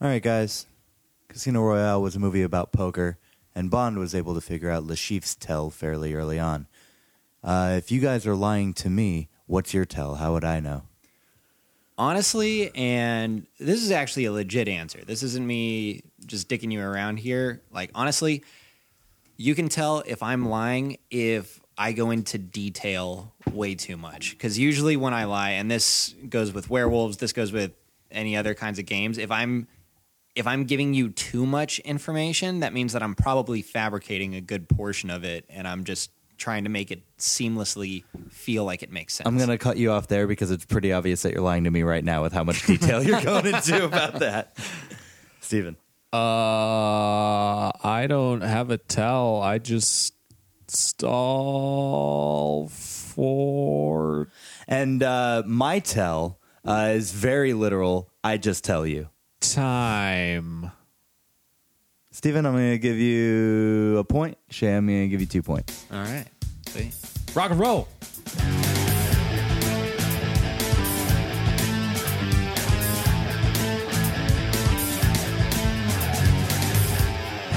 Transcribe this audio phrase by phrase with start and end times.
[0.00, 0.66] All right, guys.
[1.26, 3.18] Casino Royale was a movie about poker,
[3.52, 6.68] and Bond was able to figure out Le Chiffre's tell fairly early on.
[7.42, 10.14] Uh, if you guys are lying to me, what's your tell?
[10.14, 10.84] How would I know?
[11.98, 15.04] Honestly, and this is actually a legit answer.
[15.04, 17.60] This isn't me just dicking you around here.
[17.72, 18.44] Like, honestly,
[19.36, 24.30] you can tell if I'm lying if I go into detail way too much.
[24.30, 27.72] Because usually when I lie, and this goes with werewolves, this goes with
[28.12, 29.66] any other kinds of games, if I'm
[30.38, 34.68] if I'm giving you too much information, that means that I'm probably fabricating a good
[34.68, 39.14] portion of it and I'm just trying to make it seamlessly feel like it makes
[39.14, 39.26] sense.
[39.26, 41.72] I'm going to cut you off there because it's pretty obvious that you're lying to
[41.72, 44.56] me right now with how much detail you're going into about that.
[45.40, 45.76] Steven.
[46.12, 49.42] Uh, I don't have a tell.
[49.42, 50.14] I just
[50.68, 54.28] stall for.
[54.68, 58.12] And uh, my tell uh, is very literal.
[58.22, 59.08] I just tell you.
[59.40, 60.70] Time.
[62.10, 64.36] Steven, I'm going to give you a point.
[64.50, 65.86] Shay, I'm going to give you two points.
[65.92, 66.26] All right.
[66.66, 66.90] See?
[67.34, 67.86] Rock and roll.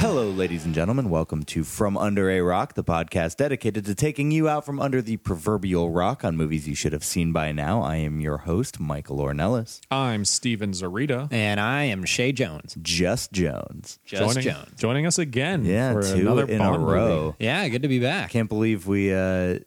[0.01, 1.11] Hello, ladies and gentlemen.
[1.11, 4.99] Welcome to From Under a Rock, the podcast dedicated to taking you out from under
[4.99, 7.83] the proverbial rock on movies you should have seen by now.
[7.83, 9.79] I am your host, Michael Ornelas.
[9.91, 11.31] I'm Steven Zarita.
[11.31, 12.75] And I am Shay Jones.
[12.81, 13.99] Just Jones.
[14.03, 14.73] Just joining, Jones.
[14.75, 16.93] joining us again Yeah, for two another in a Bond movie.
[16.93, 17.35] row.
[17.39, 18.31] Yeah, good to be back.
[18.31, 19.59] Can't believe we uh,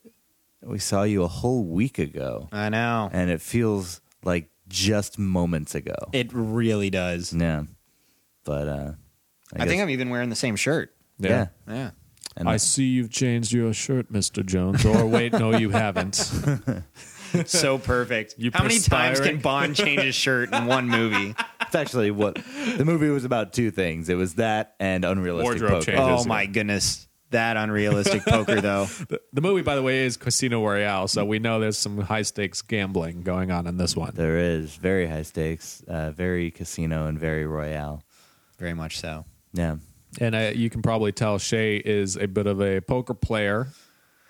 [0.65, 3.09] we saw you a whole week ago, I know.
[3.13, 5.95] and it feels like just moments ago.
[6.13, 7.33] It really does.
[7.33, 7.63] yeah,
[8.45, 8.93] but uh,
[9.57, 10.95] I, I, think I'm even wearing the same shirt.
[11.19, 11.49] yeah.
[11.69, 11.91] Yeah.
[12.37, 14.45] And I see you've changed your shirt, Mr.
[14.45, 14.85] Jones.
[14.85, 16.15] Or wait, no, you haven't.
[17.47, 18.35] so perfect.
[18.39, 19.37] You How many times perspiring?
[19.37, 21.35] can Bond change his shirt in one movie?
[21.61, 22.35] it's actually what
[22.77, 23.53] the movie was about.
[23.53, 24.09] Two things.
[24.09, 25.85] It was that and unrealistic Wardrobe poker.
[25.85, 25.99] change.
[26.01, 27.07] oh Changes, my goodness.
[27.31, 28.87] That unrealistic poker though.
[29.09, 32.23] The, the movie, by the way, is Casino Royale, so we know there's some high
[32.23, 34.13] stakes gambling going on in this one.
[34.15, 38.03] There is very high stakes, uh, very casino, and very royale.
[38.59, 39.25] Very much so.
[39.55, 39.77] Yeah,
[40.21, 43.69] And uh, you can probably tell Shay is a bit of a poker player,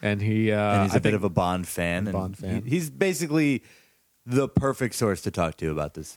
[0.03, 2.05] and he uh, and he's a I bit of a Bond fan.
[2.07, 2.63] And Bond fan.
[2.63, 3.63] he- he's basically
[4.27, 6.17] the perfect source to talk to about this.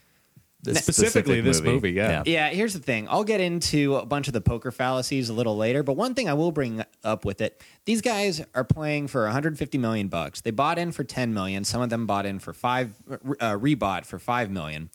[0.61, 2.23] this Specifically specific this movie, yeah.
[2.25, 3.07] Yeah, here's the thing.
[3.09, 6.27] I'll get into a bunch of the poker fallacies a little later, but one thing
[6.29, 10.41] I will bring up with it, these guys are playing for 150 million bucks.
[10.41, 11.63] They bought in for 10 million.
[11.63, 13.15] Some of them bought in for 5 uh,
[13.57, 14.89] rebought for 5 million.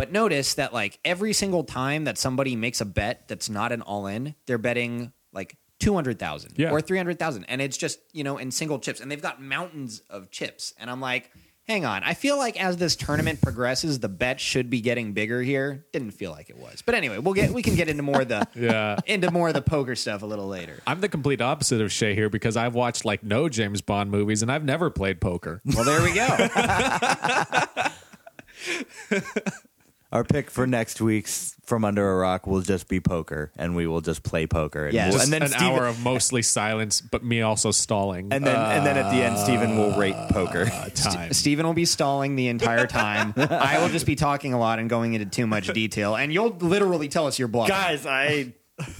[0.00, 3.82] But notice that like every single time that somebody makes a bet that's not an
[3.82, 6.70] all in, they're betting like 200,000 Yeah.
[6.70, 10.30] or 300,000 and it's just, you know, in single chips and they've got mountains of
[10.30, 10.72] chips.
[10.78, 11.30] And I'm like,
[11.68, 12.02] hang on.
[12.02, 15.84] I feel like as this tournament progresses, the bet should be getting bigger here.
[15.92, 16.80] Didn't feel like it was.
[16.80, 18.96] But anyway, we'll get we can get into more of the Yeah.
[19.04, 20.80] into more of the poker stuff a little later.
[20.86, 24.40] I'm the complete opposite of Shay here because I've watched like no James Bond movies
[24.40, 25.60] and I've never played poker.
[25.74, 26.26] Well, there we go.
[30.12, 33.86] Our pick for next week's From Under a Rock will just be poker, and we
[33.86, 34.86] will just play poker.
[34.86, 35.10] And, Yes.
[35.12, 38.32] we'll- Just and then an Steven, hour of mostly silence, but me also stalling.
[38.32, 40.68] and then and then at the end, Steven will rate poker.
[40.72, 41.32] uh, time.
[41.32, 43.34] Steven will be stalling the entire time.
[43.36, 46.50] I will just be talking a lot and going into too much detail, and you'll
[46.56, 47.68] literally tell us you're bluffing.
[47.76, 48.52] Guys, I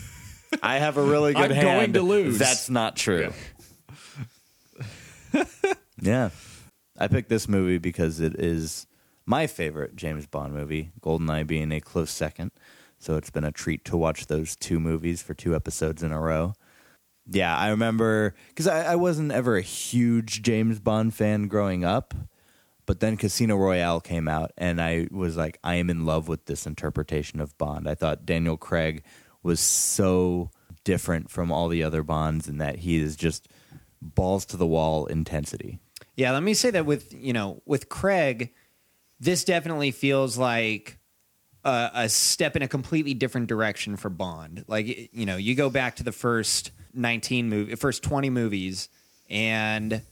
[0.62, 1.66] I have a really good I'm hand.
[1.66, 2.38] going to lose.
[2.38, 3.32] That's not true.
[6.00, 6.30] yeah.
[6.98, 8.86] I picked this movie because it is
[9.30, 12.50] my favorite James Bond movie, Goldeneye being a close second.
[12.98, 16.20] So it's been a treat to watch those two movies for two episodes in a
[16.20, 16.52] row.
[17.30, 22.12] Yeah, I remember because I, I wasn't ever a huge James Bond fan growing up,
[22.86, 26.46] but then Casino Royale came out, and I was like, I am in love with
[26.46, 27.88] this interpretation of Bond.
[27.88, 29.04] I thought Daniel Craig
[29.44, 30.50] was so
[30.82, 33.46] different from all the other Bonds in that he is just
[34.02, 35.78] balls to the wall intensity.
[36.16, 38.52] Yeah, let me say that with you know with Craig,
[39.20, 40.98] this definitely feels like
[41.64, 44.64] a, a step in a completely different direction for Bond.
[44.66, 48.88] Like you know, you go back to the first nineteen movie, first twenty movies,
[49.28, 50.02] and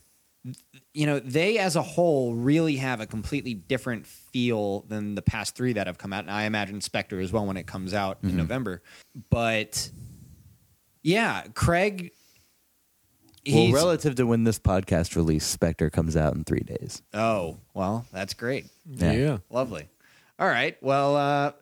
[0.94, 5.56] you know they as a whole really have a completely different feel than the past
[5.56, 6.24] three that have come out.
[6.24, 8.38] And I imagine Spectre as well when it comes out in mm-hmm.
[8.38, 8.82] November.
[9.30, 9.90] But
[11.02, 12.12] yeah, Craig.
[13.54, 17.02] Well, relative to when this podcast release, Spectre comes out in three days.
[17.14, 18.66] oh well, that's great.
[18.86, 19.12] Yeah.
[19.12, 19.38] yeah.
[19.50, 19.88] Lovely.
[20.38, 20.76] All right.
[20.80, 21.52] Well, uh,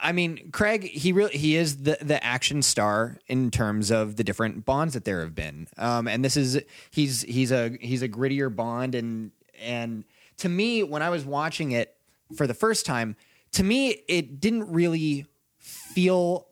[0.00, 4.24] I mean, Craig, he really he is the the action star in terms of the
[4.24, 5.66] different Bonds that there have been.
[5.76, 6.60] Um, and this is
[6.90, 10.04] he's he's a he's a grittier Bond, and and
[10.38, 11.94] to me, when I was watching it
[12.36, 13.16] for the first time,
[13.52, 15.26] to me, it didn't really
[15.58, 16.46] feel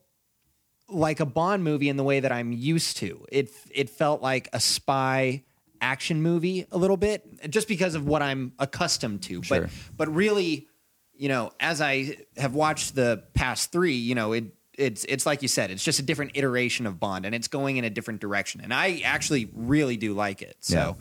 [0.88, 3.24] like a Bond movie in the way that I'm used to.
[3.30, 5.42] It it felt like a spy
[5.80, 9.42] action movie a little bit, just because of what I'm accustomed to.
[9.42, 9.62] Sure.
[9.62, 10.68] But but really,
[11.14, 14.44] you know, as I have watched the past three, you know, it
[14.76, 17.76] it's it's like you said, it's just a different iteration of Bond, and it's going
[17.76, 18.60] in a different direction.
[18.62, 20.56] And I actually really do like it.
[20.60, 20.96] So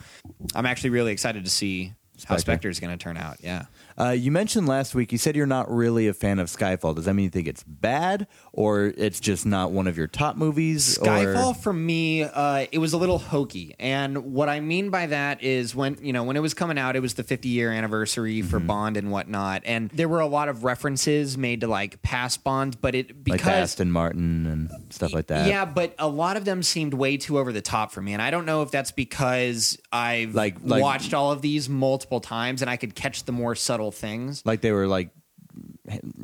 [0.54, 1.94] I'm actually really excited to see
[2.26, 2.40] how Spectre.
[2.40, 3.38] Spectre is going to turn out.
[3.42, 3.66] Yeah.
[4.00, 5.12] Uh, you mentioned last week.
[5.12, 6.96] You said you're not really a fan of Skyfall.
[6.96, 10.36] Does that mean you think it's bad, or it's just not one of your top
[10.36, 10.98] movies?
[10.98, 15.06] or- Skyfall for me, uh, it was a little hokey, and what I mean by
[15.08, 17.72] that is when you know when it was coming out, it was the 50 year
[17.72, 18.68] anniversary for Mm-hmm.
[18.68, 22.80] Bond and whatnot, and there were a lot of references made to like past Bond,
[22.82, 25.48] but it because the Aston Martin and stuff like that.
[25.48, 28.22] yeah, but a lot of them seemed way too over the top for me, and
[28.22, 32.62] I don't know if that's because I've Like- like- watched all of these multiple times
[32.62, 34.42] and I could catch the more subtle things.
[34.46, 35.10] like they were like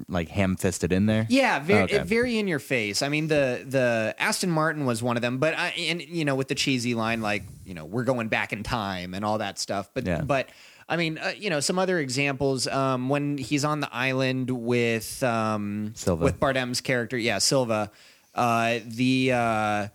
[0.07, 1.27] like ham fisted in there.
[1.29, 1.99] Yeah, very, Okay.
[2.03, 3.01] very in your face.
[3.01, 6.35] I mean, the the Aston Martin was one of them, but I, and you know,
[6.35, 9.59] with the cheesy line like, you know, we're going back in time and all that
[9.59, 9.89] stuff.
[9.93, 10.21] But Yeah.
[10.21, 10.49] but
[10.87, 15.21] I mean, uh, you know, some other examples um, when he's on the island with
[15.21, 16.23] um, Silva.
[16.23, 17.91] with Bardem's character, yeah, Silva.
[18.33, 19.87] Uh, the uh,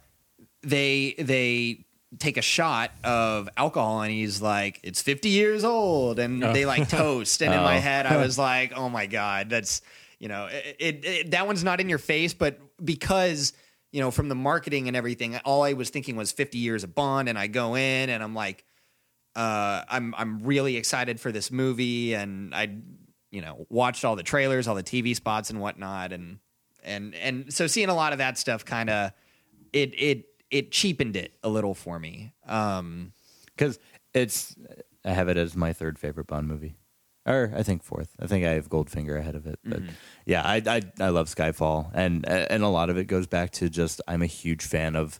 [0.62, 1.84] they they
[2.19, 6.88] take a shot of alcohol and he's like it's 50 years old and they like
[7.00, 7.81] toast and in my Oh.
[7.81, 9.82] head i was like oh my god that's
[10.19, 13.52] you know it, it, it- that one's not in your face but because
[13.93, 16.94] you know from the marketing and everything all i was thinking was 50 years of
[16.94, 18.64] bond and i go in and i'm like
[19.37, 22.76] uh, I'm I'm really excited for this movie, and I,
[23.32, 26.38] you know, watched all the trailers, all the TV spots, and whatnot, and
[26.84, 29.11] and and so seeing a lot of that stuff kind of
[29.72, 32.32] it it it cheapened it a little for me.
[32.46, 33.12] Um,
[33.46, 33.79] because
[34.12, 34.55] it's
[35.05, 36.76] I have it as my third favorite Bond movie,
[37.26, 38.11] or I think fourth.
[38.20, 39.93] I think I have Goldfinger ahead of it, but Mm-hmm.
[40.26, 43.69] yeah, I, I I love Skyfall, and and a lot of it goes back to
[43.69, 45.19] just I'm a huge fan of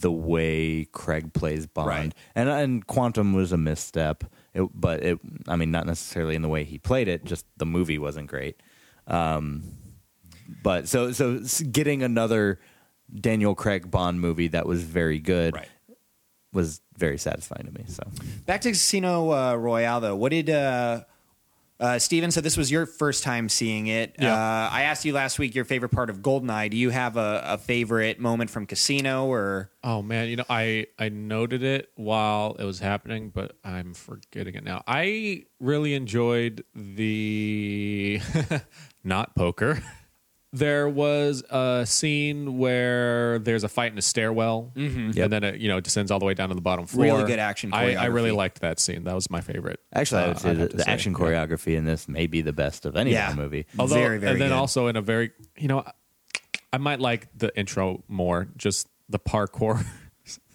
[0.00, 2.14] the way Craig plays Bond, Right.
[2.34, 5.18] and and Quantum was a misstep, it, but it
[5.48, 8.60] I mean not necessarily in the way he played it, just the movie wasn't great.
[9.06, 9.62] Um,
[10.62, 11.38] but so so
[11.70, 12.58] getting another
[13.18, 15.68] Daniel Craig Bond movie that was very good Right.
[16.52, 17.84] was very satisfying to me.
[17.88, 18.02] So
[18.46, 20.16] back to Casino uh, Royale though.
[20.16, 21.02] What did uh,
[21.80, 22.30] uh, Steven?
[22.30, 24.14] So this was your first time seeing it.
[24.18, 24.32] Yeah.
[24.34, 26.70] Uh, I asked you last week your favorite part of Goldeneye.
[26.70, 29.70] Do you have a, a favorite moment from Casino or?
[29.82, 34.54] Oh man, you know I I noted it while it was happening, but I'm forgetting
[34.54, 34.82] it now.
[34.86, 38.20] I really enjoyed the
[39.04, 39.82] not poker.
[40.56, 45.20] There was a scene where there's a fight in a stairwell, Mm-hmm.
[45.20, 47.04] and then it you know descends all the way down to the bottom floor.
[47.06, 49.02] Really good action I, I really liked that scene.
[49.02, 49.80] That was my favorite.
[49.92, 51.18] Actually, I Uh, would say I'd the, the say, action yeah.
[51.18, 53.26] choreography in this may be the best of any Yeah.
[53.30, 53.66] Bond movie.
[53.78, 54.54] Although, Very, very and then good.
[54.54, 55.84] also in a very, you know,
[56.72, 59.84] I might like the intro more, just the parkour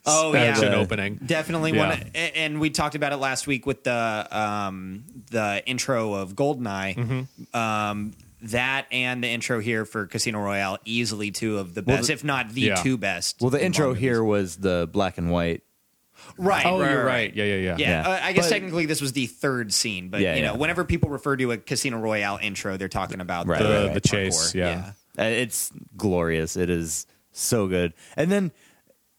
[0.05, 1.19] Oh section yeah, opening.
[1.25, 1.89] Definitely Yeah.
[1.89, 6.95] one, and we talked about it last week with the um, the intro of Goldeneye.
[6.95, 7.55] Mm-hmm.
[7.59, 12.13] Um, that and the intro here for Casino Royale, easily two of the best, the-
[12.13, 12.75] if not the Yeah.
[12.75, 13.41] two best.
[13.41, 14.01] Well, the in intro Bond movies.
[14.09, 15.61] here was the black and white.
[16.37, 16.65] right?
[16.65, 17.05] Oh, right, you're right.
[17.05, 17.35] right.
[17.35, 17.75] Yeah, yeah, yeah.
[17.77, 18.07] Yeah, Yeah.
[18.09, 20.57] Uh, I guess But- technically this was the third scene, but Yeah, you know, yeah.
[20.57, 23.93] whenever people refer to a Casino Royale intro, they're talking about Right, the, right, right.
[23.93, 24.55] The chase, parkour.
[24.55, 24.91] yeah.
[25.17, 26.55] Uh, It's glorious.
[26.55, 27.93] It is so good.
[28.15, 28.51] And then,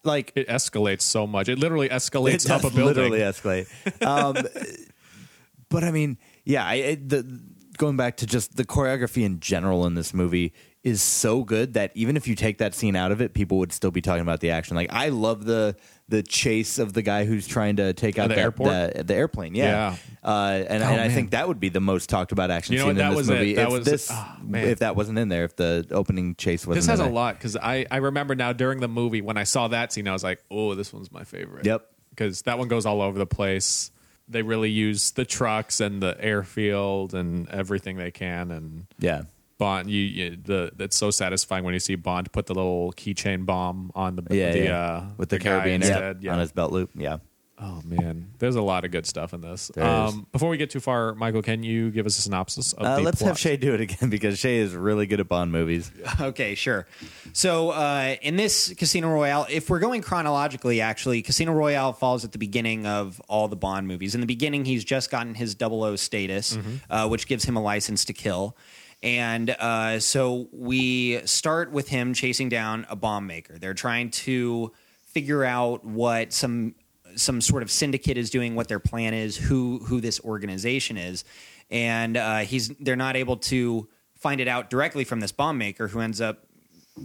[0.05, 1.49] like, It escalates so much.
[1.49, 2.85] It literally escalates does up a building.
[3.11, 3.67] literally escalate.
[4.07, 4.37] Um,
[5.69, 7.41] but I mean, yeah, I, it, the
[7.81, 10.53] going back to just the choreography in general in this movie
[10.85, 13.73] is so good that even if you take that scene out of it, people would
[13.73, 14.77] still be talking about the action.
[14.77, 15.77] Like, I love the
[16.09, 18.71] the chase of the guy who's trying to take out the airport?
[18.97, 19.55] the, the airplane.
[19.55, 19.95] Yeah,
[20.25, 22.81] Uh, and, Oh, and I think that would be the most talked about action You
[22.81, 23.55] know scene in this movie.
[23.55, 26.83] That if was- this, oh, if that wasn't in there, if the opening chase wasn't
[26.83, 27.13] This has a there.
[27.13, 30.13] lot because I, I remember now during the movie when I saw that scene, I
[30.13, 31.65] was like, oh, this one's my favorite.
[31.65, 31.87] Yep.
[32.11, 33.91] Because that one goes all over the place.
[34.31, 38.51] They really use the trucks and the airfield and everything they can.
[38.51, 39.23] And Yeah.
[39.59, 43.45] Bond, you, you the it's so satisfying when you see Bond put the little keychain
[43.45, 44.79] bomb on the Yeah, the yeah.
[44.81, 45.83] Uh, with the, guy Caribbean.
[45.83, 46.33] Air Yeah.
[46.33, 46.91] on his belt loop.
[46.95, 47.19] Yeah.
[47.63, 49.71] Oh man, there's a lot of good stuff in this.
[49.77, 52.97] Um, before we get too far, Michael, can you give us a synopsis of Uh,
[52.97, 53.29] the let's plot?
[53.29, 55.91] have Shay do it again because Shay is really good at Bond movies.
[56.21, 56.87] Okay, sure.
[57.35, 62.33] So uh, in this Casino Royale, if we're going chronologically, actually, Casino Royale falls at
[62.33, 64.15] the beginning of all the Bond movies.
[64.15, 66.57] In the beginning, he's just gotten his 00 status,
[66.89, 68.57] uh, which gives him a license to kill.
[69.03, 73.59] And uh, so we start with him chasing down a bomb maker.
[73.59, 74.73] They're trying to
[75.07, 76.75] figure out what some
[77.17, 81.25] some sort of syndicate is doing, what their plan is, who who this organization is,
[81.71, 85.89] and uh, he's they're not able to find it out directly from this bomb maker
[85.89, 86.45] who ends up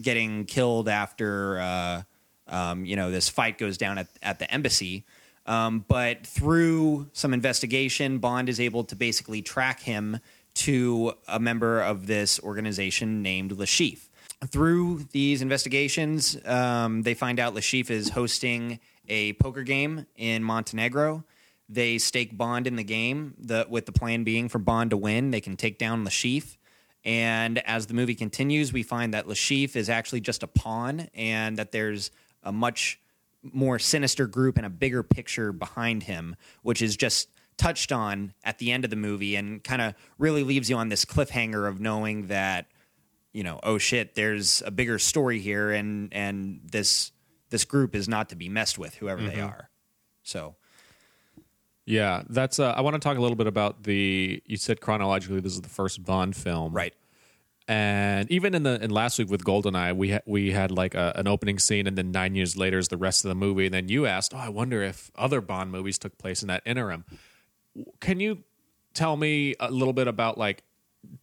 [0.01, 2.01] getting killed after uh,
[2.47, 5.05] um, you know this fight goes down at, at the embassy.
[5.47, 10.19] Um, but through some investigation, Bond is able to basically track him
[10.55, 14.04] to a member of this organization named Le Chiffre.
[14.47, 20.43] Through these investigations, um, they find out Le Chiffre is hosting a poker game in
[20.43, 21.23] Montenegro.
[21.67, 25.31] They stake Bond in the game, the, with the plan being for Bond to win.
[25.31, 26.57] They can take down Le Chiffre.
[27.03, 31.07] And as the movie continues, we find that Le Chiffre is actually just a pawn
[31.13, 32.11] and that there's
[32.43, 32.99] a much
[33.53, 38.57] more sinister group and a bigger picture behind him, which is just touched on at
[38.57, 41.79] the end of the movie and kind of really leaves you on this cliffhanger of
[41.79, 42.65] knowing that
[43.35, 47.11] you know oh shit there's a bigger story here and and this
[47.49, 49.69] this group is not to be messed with whoever they are
[50.23, 50.55] so
[51.85, 52.59] Yeah, that's.
[52.59, 54.41] Uh, I want to talk a little bit about the.
[54.45, 56.93] You said chronologically, this is the first Bond film, right
[57.67, 61.13] And even in the in last week with Goldeneye, we ha- we had like a,
[61.15, 63.65] an opening scene, and then nine years later is the rest of the movie.
[63.65, 66.63] And then you asked, "Oh, I wonder if other Bond movies took place in that
[66.65, 67.05] interim."
[67.99, 68.43] Can you
[68.95, 70.63] tell me a little bit about like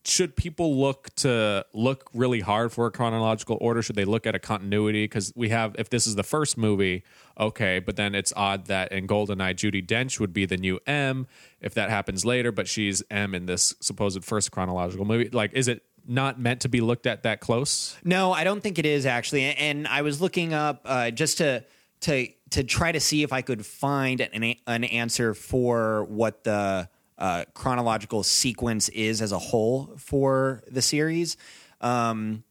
[0.05, 3.83] should people look to look really hard for a chronological order?
[3.83, 5.05] Should they look at a continuity?
[5.05, 7.05] Because we have, if this is the first movie,
[7.39, 11.27] okay, but then it's odd that in Goldeneye, Judi Dench would be the new M
[11.61, 15.29] if that happens later, but she's M in this supposed first chronological movie.
[15.31, 17.97] Like, is it not meant to be looked at that close?
[18.05, 19.45] No, I don't think it is actually.
[19.45, 21.65] And I was looking up uh, just to
[22.03, 26.89] to to try to see if I could find an an answer for what the
[27.23, 31.37] uh, chronological sequence is as a whole for the series.
[31.81, 32.43] Um,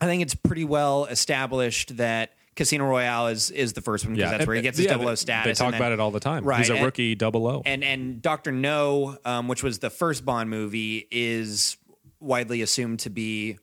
[0.00, 4.30] I think it's pretty well established that Casino Royale is is the first one because
[4.30, 5.58] that's where he gets his Yeah, double O status.
[5.58, 6.44] They talk then- about it all the time.
[6.44, 7.62] Right, He's a and- rookie double O.
[7.66, 11.76] and and Doctor No, um, which was the first Bond movie, is
[12.20, 13.58] widely assumed to be,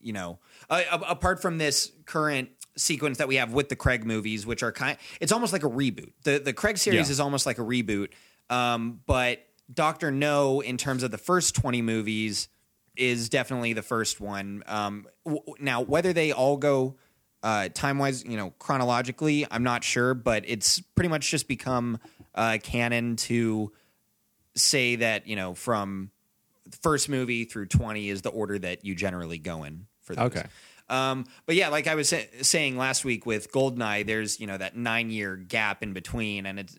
[0.00, 0.38] you know,
[0.70, 4.70] uh, apart from this current sequence that we have with the Craig movies, which are
[4.70, 6.12] kind, it's almost like a reboot.
[6.22, 7.12] the The Craig series Yeah.
[7.12, 8.10] is almost like a reboot,
[8.50, 9.42] um, but
[9.72, 12.48] Doctor No, in terms of the first twenty movies,
[12.96, 14.62] is definitely the first one.
[14.66, 16.96] Um, w- now, whether they all go
[17.42, 21.98] uh, time wise, you know, chronologically, I'm not sure, but it's pretty much just become
[22.34, 23.72] uh, canon to
[24.54, 26.10] say that you know from
[26.82, 30.26] first movie through 20 is the order that you generally go in for those.
[30.26, 30.44] Okay.
[30.88, 34.56] Um, but yeah, like I was sa- saying last week with Goldeneye, there's you know
[34.56, 36.76] that nine year gap in between, and it's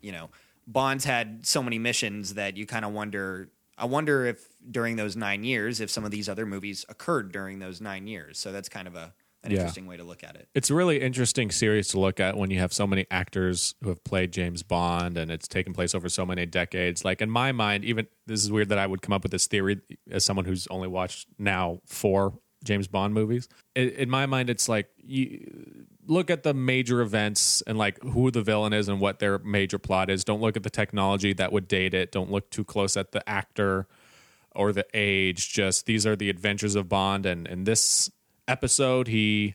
[0.00, 0.30] you know
[0.66, 3.50] Bond's had so many missions that you kind of wonder.
[3.78, 7.58] I wonder if during those nine years, if some of these other movies occurred during
[7.58, 8.38] those nine years.
[8.38, 9.58] So that's kind of a an Yeah.
[9.58, 10.48] interesting way to look at it.
[10.56, 13.90] it's a really interesting series to look at when you have so many actors who
[13.90, 17.04] have played James Bond and it's taken place over so many decades.
[17.04, 19.46] Like in my mind, even this is weird that I would come up with this
[19.46, 23.48] theory as someone who's only watched now four James Bond movies.
[23.74, 28.30] In, in my mind, it's like you look at the major events and like who
[28.30, 30.24] the villain is and what their major plot is.
[30.24, 32.12] Don't look at the technology that would date it.
[32.12, 33.86] Don't look too close at the actor
[34.54, 35.52] or the age.
[35.52, 38.10] Just these are the adventures of Bond, and in this
[38.48, 39.54] episode he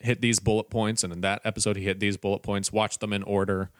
[0.00, 2.72] hit these bullet points, and in that episode he hit these bullet points.
[2.72, 3.70] Watch them in order.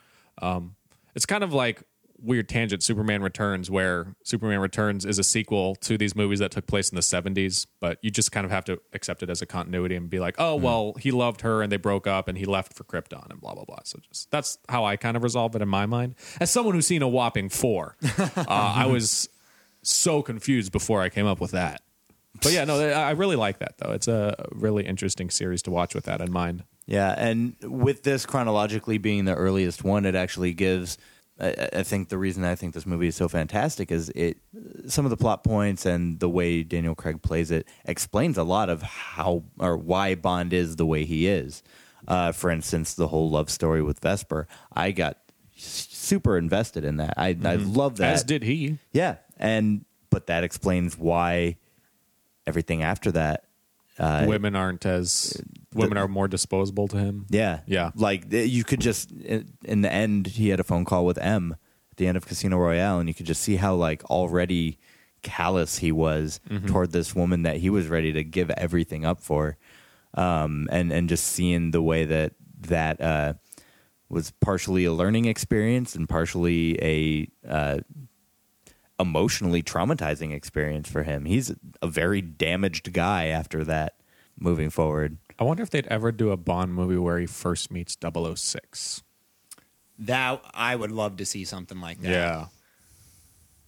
[0.40, 0.76] Um,
[1.14, 1.82] it's kind of like
[2.22, 2.82] weird tangent.
[2.82, 6.96] Superman Returns, where Superman Returns is a sequel to these movies that took place in
[6.96, 10.08] the '70s, but you just kind of have to accept it as a continuity and
[10.08, 12.84] be like, oh well, he loved her and they broke up, and he left for
[12.84, 13.80] Krypton, and blah blah blah.
[13.84, 16.14] So just that's how I kind of resolve it in my mind.
[16.40, 19.28] As someone who's seen a whopping four, uh, I was
[19.82, 21.82] so confused before I came up with that.
[22.42, 23.92] But yeah, no, I I really like that though.
[23.92, 26.64] It's a really interesting series to watch with that in mind.
[26.86, 30.98] Yeah, and with this chronologically being the earliest one, it actually gives.
[31.42, 34.38] I, I think the reason I think this movie is so fantastic is it
[34.86, 38.68] some of the plot points and the way Daniel Craig plays it explains a lot
[38.70, 41.62] of how or why Bond is the way he is.
[42.06, 45.18] Uh, for instance, the whole love story with Vesper, I got
[45.56, 47.14] super invested in that.
[47.16, 48.14] I I love that.
[48.14, 48.78] As did he.
[48.92, 51.56] Yeah, and but that explains why
[52.46, 53.44] everything after that.
[53.98, 55.40] Uh, women aren't as
[55.74, 57.26] women are more disposable to him.
[57.28, 57.90] Yeah, Yeah.
[57.94, 61.56] Like you could just in the end, he had a phone call with M
[61.90, 64.78] at the end of Casino Royale, and you could just see how like already
[65.22, 69.56] callous he was toward this woman that he was ready to give everything up for,
[70.14, 72.32] um, and and just seeing the way that
[72.68, 73.34] that uh,
[74.08, 77.78] was partially a learning experience and partially a uh,
[78.98, 81.24] emotionally traumatizing experience for him.
[81.24, 83.94] He's a very damaged guy after that.
[84.38, 87.96] Moving forward, I wonder if they'd ever do a Bond movie where he first meets
[88.00, 89.02] 006.
[89.98, 92.10] That I would love to see something like that.
[92.10, 92.46] Yeah.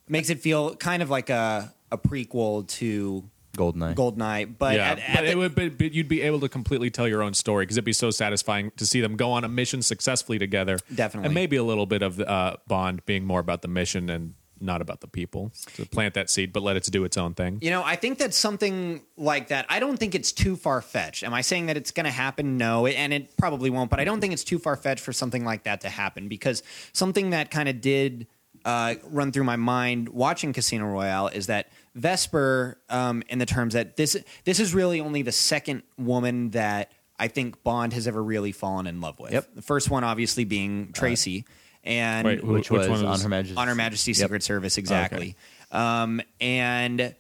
[0.09, 3.95] makes it feel kind of like a a prequel to Goldeneye.
[3.95, 4.59] Goldeneye.
[4.59, 6.91] But yeah, at, at but the- it would, but, but you'd be able to completely
[6.91, 9.49] tell your own story because it'd be so satisfying to see them go on a
[9.49, 10.79] mission successfully together.
[10.93, 11.27] Definitely.
[11.27, 14.81] and maybe a little bit of uh, Bond being more about the mission and not
[14.81, 15.53] about the people.
[15.77, 17.59] To plant that seed, but let it do its own thing.
[17.61, 21.23] You know, I think that something like that, I don't think it's too far fetched.
[21.23, 22.57] Am I saying that it's going to happen?
[22.57, 25.45] No, and it probably won't, but I don't think it's too far fetched for something
[25.45, 28.27] like that to happen because something that kind of did
[28.65, 33.75] uh, run through my mind watching Casino Royale is that Vesper, um, in the terms
[33.75, 38.23] that this this is really only the second woman that I think Bond has ever
[38.23, 39.33] really fallen in love with.
[39.33, 39.55] Yep.
[39.55, 41.45] The first one, obviously, being Tracy.
[41.85, 44.25] And Wait, who- which, which was, one was- on Her Majesty's on Her Majesty's Yep.
[44.27, 45.37] Secret Service, exactly.
[45.71, 47.15] Um, and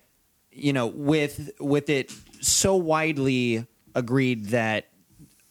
[0.52, 4.86] you know, with with it so widely agreed that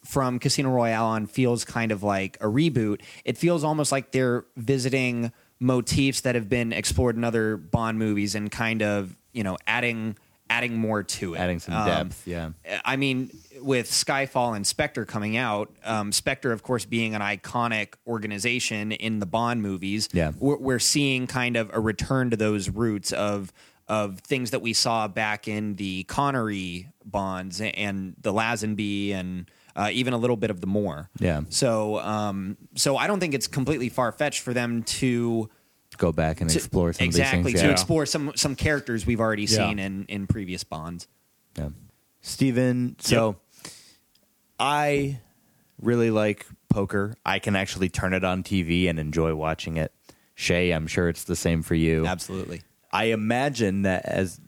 [0.04, 3.00] from Casino Royale on feels kind of like a reboot.
[3.24, 8.34] It feels almost like they're visiting motifs that have been explored in other Bond movies
[8.34, 10.16] and kind of you know adding
[10.54, 12.50] adding more to it, Adding some Um, depth, yeah.
[12.84, 13.30] I mean,
[13.60, 19.18] with Skyfall and Spectre coming out, um, Spectre, of course, being an iconic organization in
[19.18, 20.32] the Bond movies, Yeah.
[20.38, 23.52] we're, we're seeing kind of a return to those roots of
[23.86, 29.90] of things that we saw back in the Connery Bonds and the Lazenby and uh,
[29.92, 31.10] even a little bit of the Moore.
[31.18, 31.42] Yeah.
[31.50, 35.50] So, um, so I don't think it's completely far fetched for them to
[35.96, 37.60] Go back and to- explore some exactly of these things.
[37.62, 37.72] to yeah.
[37.72, 39.68] explore some some characters we've already Yeah.
[39.68, 41.06] seen in in previous Bonds.
[41.56, 41.68] Yeah.
[42.20, 43.36] Steven, so
[44.58, 45.20] I
[45.80, 47.14] really like poker.
[47.24, 49.92] I can actually turn it on TV and enjoy watching it.
[50.34, 52.06] Shay, I'm sure it's the same for you.
[52.06, 52.62] Absolutely.
[52.92, 54.40] I imagine that as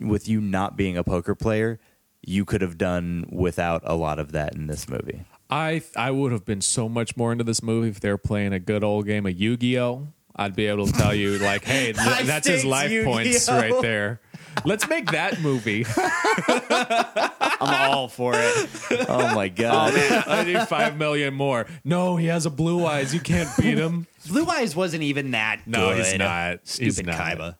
[0.00, 1.80] with you not being a poker player,
[2.24, 5.22] you could have done without a lot of that in this movie.
[5.50, 8.52] I I would have been so much more into this movie if they were playing
[8.52, 10.08] a good old game of Yu Gi Oh.
[10.36, 13.12] I'd be able to tell you like, hey, th- that's his life Yu-Gi-Oh.
[13.12, 14.20] points right there.
[14.64, 15.86] Let's make that movie.
[15.96, 18.68] I'm all for it.
[19.08, 19.94] Oh my god.
[19.94, 21.66] I need five million more.
[21.84, 23.14] No, he has a blue eyes.
[23.14, 24.06] You can't beat him.
[24.28, 26.04] Blue Eyes wasn't even that No, good.
[26.04, 26.60] he's not.
[26.66, 27.16] Stupid He's not.
[27.16, 27.56] Kaiba.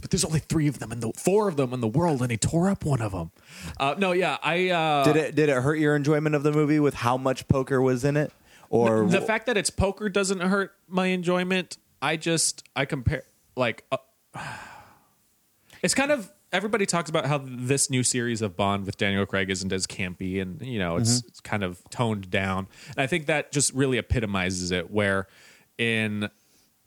[0.00, 2.30] But there's only three of them in the four of them in the world, and
[2.30, 3.30] he tore up one of them.
[3.80, 6.78] Uh, no, yeah, I uh, did it did it hurt your enjoyment of the movie
[6.80, 8.30] with how much poker was in it?
[8.74, 11.78] Or the fact that it's poker doesn't hurt my enjoyment.
[12.02, 13.22] I just I compare
[13.56, 13.98] like uh,
[15.82, 19.48] it's kind of everybody talks about how this new series of Bond with Daniel Craig
[19.48, 22.66] isn't as campy and you know it's, it's kind of toned down.
[22.90, 25.28] And I think that just really epitomizes it where
[25.78, 26.28] in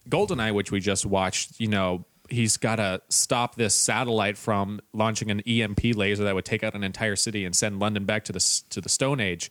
[0.10, 5.32] Goldeneye which we just watched, you know, he's got to stop this satellite from launching
[5.32, 8.34] an EMP laser that would take out an entire city and send London back to
[8.34, 9.50] the to the Stone Age.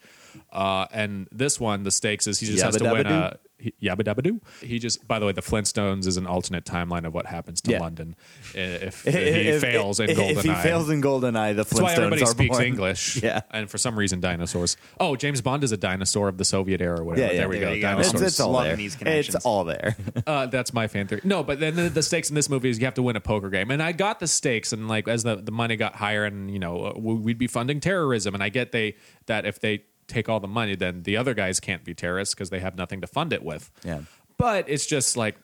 [0.52, 3.14] Uh, and this one, the stakes is he just has to win Yabba-dabba-doo.
[3.14, 4.40] a he- yabba dabba doo.
[4.60, 7.70] He just, by the way, the Flintstones is an alternate timeline of what happens to
[7.70, 7.80] Yeah.
[7.80, 8.14] London
[8.54, 10.30] i- if, If- he if- fails in if, Goldeneye.
[10.36, 12.64] If he fails in Goldeneye, the that's why Flintstones everybody are speaks born.
[12.66, 13.22] English.
[13.26, 13.40] Yeah.
[13.50, 14.76] and for some reason, dinosaurs.
[15.00, 17.00] Oh, James Bond is a dinosaur of the Soviet era.
[17.00, 17.26] Or whatever.
[17.26, 17.74] Yeah, yeah, there we there go.
[17.74, 17.88] you go.
[17.98, 18.22] It's, Dinosaurs.
[18.32, 18.76] it's all Loving there.
[18.76, 19.44] these It's connections.
[19.44, 19.96] all there.
[20.26, 21.20] Uh, that's my fan theory.
[21.24, 23.20] No, but then the, the stakes in this movie is you have to win a
[23.20, 26.24] poker game, and I got the stakes, and like as the, the money got higher,
[26.24, 28.96] and you know uh, we'd be funding terrorism, and I get they
[29.26, 32.50] that if they take all the money, then the other guys can't be terrorists because
[32.50, 33.70] they have nothing to fund it with.
[33.84, 34.00] Yeah.
[34.38, 35.36] but it's just like.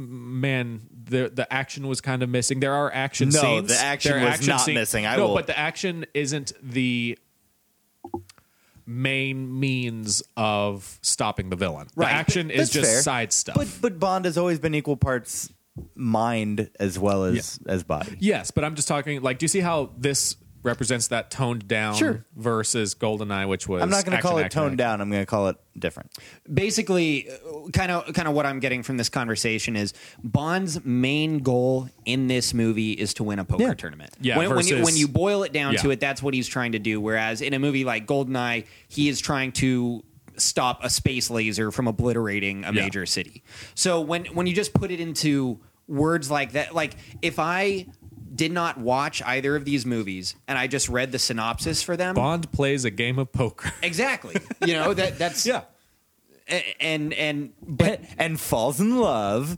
[0.00, 2.60] Man, the the action was kind of missing.
[2.60, 3.68] There are action No, scenes.
[3.68, 5.06] the action There are was not missing.
[5.06, 7.18] I no, will- but the action isn't the
[8.86, 11.88] main means of stopping the villain.
[11.94, 12.06] Right.
[12.06, 13.02] The action is That's just fair.
[13.02, 13.56] side stuff.
[13.56, 15.52] But but Bond has always been equal parts
[15.94, 18.16] mind as well as as body.
[18.20, 21.94] Yes, but I'm just talking like, do you see how this represents that toned down
[21.94, 22.24] Sure.
[22.36, 24.76] versus Goldeneye, which was I'm not going to call it toned action.
[24.76, 25.00] down.
[25.00, 26.10] I'm going to call it different.
[26.52, 27.28] Basically,
[27.72, 32.26] kind of kind of what I'm getting from this conversation is Bond's main goal in
[32.26, 33.74] this movie is to win a poker Yeah.
[33.74, 34.10] tournament.
[34.20, 35.92] Yeah, when, when, you, versus- when you boil it down to Yeah.
[35.92, 37.00] it, that's what he's trying to do.
[37.00, 40.02] Whereas in a movie like Goldeneye, he is trying to
[40.36, 42.82] stop a space laser from obliterating a Yeah.
[42.82, 43.42] major city.
[43.74, 47.86] So when when you just put it into words like that, like if I
[48.34, 52.14] did not watch either of these movies and I just read the synopsis for them,
[52.14, 53.72] Bond plays a game of poker.
[53.82, 55.62] exactly, you know that that's yeah.
[56.80, 59.56] and and but and falls in love.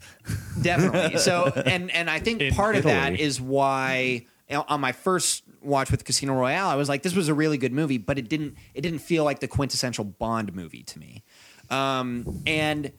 [0.60, 5.44] definitely so and and i think In part of that is why on my first
[5.62, 8.28] watch with casino royale i was like this was a really good movie but it
[8.28, 11.22] didn't it didn't feel like the quintessential bond movie to me
[11.70, 12.90] um, and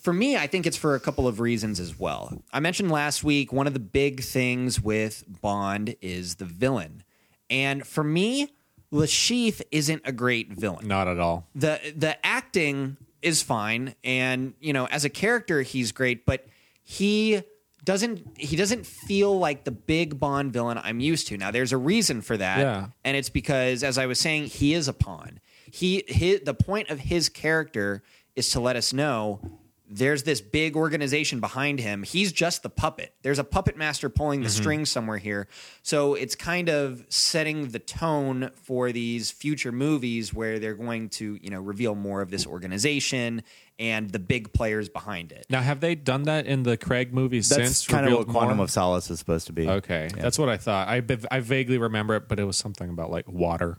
[0.00, 3.22] for me i think it's for a couple of reasons as well i mentioned last
[3.24, 7.02] week one of the big things with bond is the villain
[7.50, 8.52] and for me
[8.90, 11.48] Le Chiffre isn't a great villain Not at all.
[11.54, 16.46] the the acting is fine and you know as a character he's great but
[16.82, 17.42] he
[17.82, 21.36] doesn't he doesn't feel like the big Bond villain I'm used to.
[21.36, 22.58] Now there's a reason for that.
[22.58, 22.86] Yeah.
[23.04, 25.38] And it's because as I was saying, he is a pawn.
[25.70, 28.02] He, he the point of his character
[28.36, 29.40] is to let us know
[29.88, 32.02] there's this big organization behind him.
[32.02, 33.14] He's just the puppet.
[33.22, 34.62] There's a puppet master pulling the mm-hmm.
[34.62, 35.46] strings somewhere here.
[35.82, 41.38] So it's kind of setting the tone for these future movies where they're going to,
[41.42, 43.42] you know, reveal more of this organization
[43.78, 45.46] and the big players behind it.
[45.50, 47.86] Now, have they done that in the Craig movies That's since?
[47.86, 48.64] kind of what Quantum more?
[48.64, 49.68] of Solace is supposed to be.
[49.68, 50.88] Okay, that's what I thought.
[50.88, 53.78] I I vaguely remember it, but it was something about like water.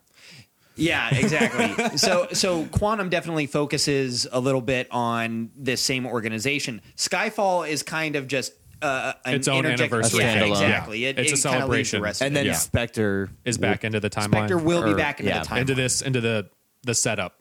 [0.75, 1.97] Yeah, exactly.
[1.97, 6.81] so so Quantum definitely focuses a little bit on this same organization.
[6.97, 10.19] Skyfall is kind of just uh, an Its own interject- anniversary.
[10.23, 10.49] Yeah, Standalone.
[10.51, 10.99] exactly.
[10.99, 11.09] Yeah.
[11.09, 12.27] It, It's a it kinda leaves the celebration.
[12.27, 12.53] And then Yeah.
[12.53, 14.29] Spectre Is back into the timeline.
[14.47, 15.57] Spectre will be back into yeah, the time.
[15.59, 16.49] into this into the
[16.83, 17.39] the setup.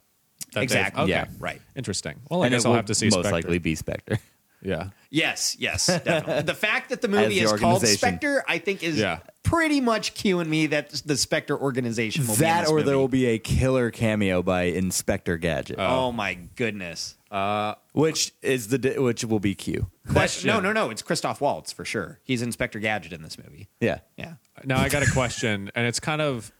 [0.52, 1.02] that Exactly.
[1.02, 1.10] Okay.
[1.10, 1.26] Yeah.
[1.38, 1.60] Right.
[1.76, 2.20] Interesting.
[2.30, 3.06] Well, I and guess I'll have to see.
[3.06, 3.32] most Spectre.
[3.32, 4.18] likely be Spectre.
[4.62, 4.90] Yeah.
[5.10, 6.42] Yes, yes, definitely.
[6.42, 7.86] the fact that the movie the is called.
[7.86, 9.18] Spectre, I think, is Yeah.
[9.44, 12.86] Pretty much cueing me that the Spectre organization will be that this or movie.
[12.86, 17.16] there will be a killer cameo by Inspector Gadget, Oh, oh my goodness!
[17.30, 19.88] Uh, which is the which will be Q.
[20.10, 20.48] Question.
[20.48, 20.90] No, no, no.
[20.90, 22.18] It's Christoph Waltz for sure.
[22.24, 23.68] He's Inspector Gadget in this movie.
[23.80, 24.34] Yeah, Yeah.
[24.64, 26.50] Now I got a question, and it's kind of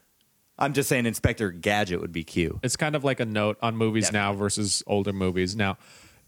[0.59, 2.61] I'm just saying Inspector Gadget would be Q.
[2.62, 5.57] it's kind of like a note on movies now versus older movies.
[5.57, 5.79] Now,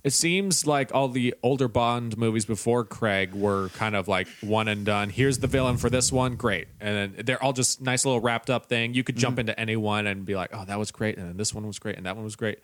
[0.07, 4.69] it seems like all the older Bond movies before Craig were kind of like one
[4.69, 5.11] and done.
[5.11, 8.49] Here's the villain for this one, great, and then they're all just nice little wrapped
[8.49, 8.95] up thing.
[8.95, 9.41] You could jump mm-hmm.
[9.41, 11.81] into any one and be like, oh, that was great, and then this one was
[11.81, 12.61] great, and that one was great,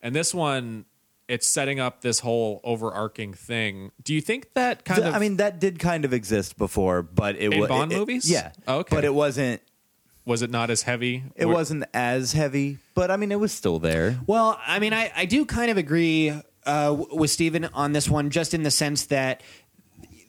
[0.00, 0.86] and this one.
[1.28, 3.90] It's setting up this whole overarching thing.
[4.00, 5.14] Do you think that kind Th- of?
[5.16, 8.30] I mean, that did kind of exist before, but it was Bond it- it- movies?
[8.30, 8.94] Yeah, Oh, okay.
[8.94, 9.60] but it wasn't.
[10.24, 11.24] was it not as heavy?
[11.34, 14.20] It Were- wasn't as heavy, but I mean, it was still there.
[14.28, 16.32] Well, I mean, I, I do kind of agree
[16.66, 19.42] uh, with Steven on this one, just in the sense that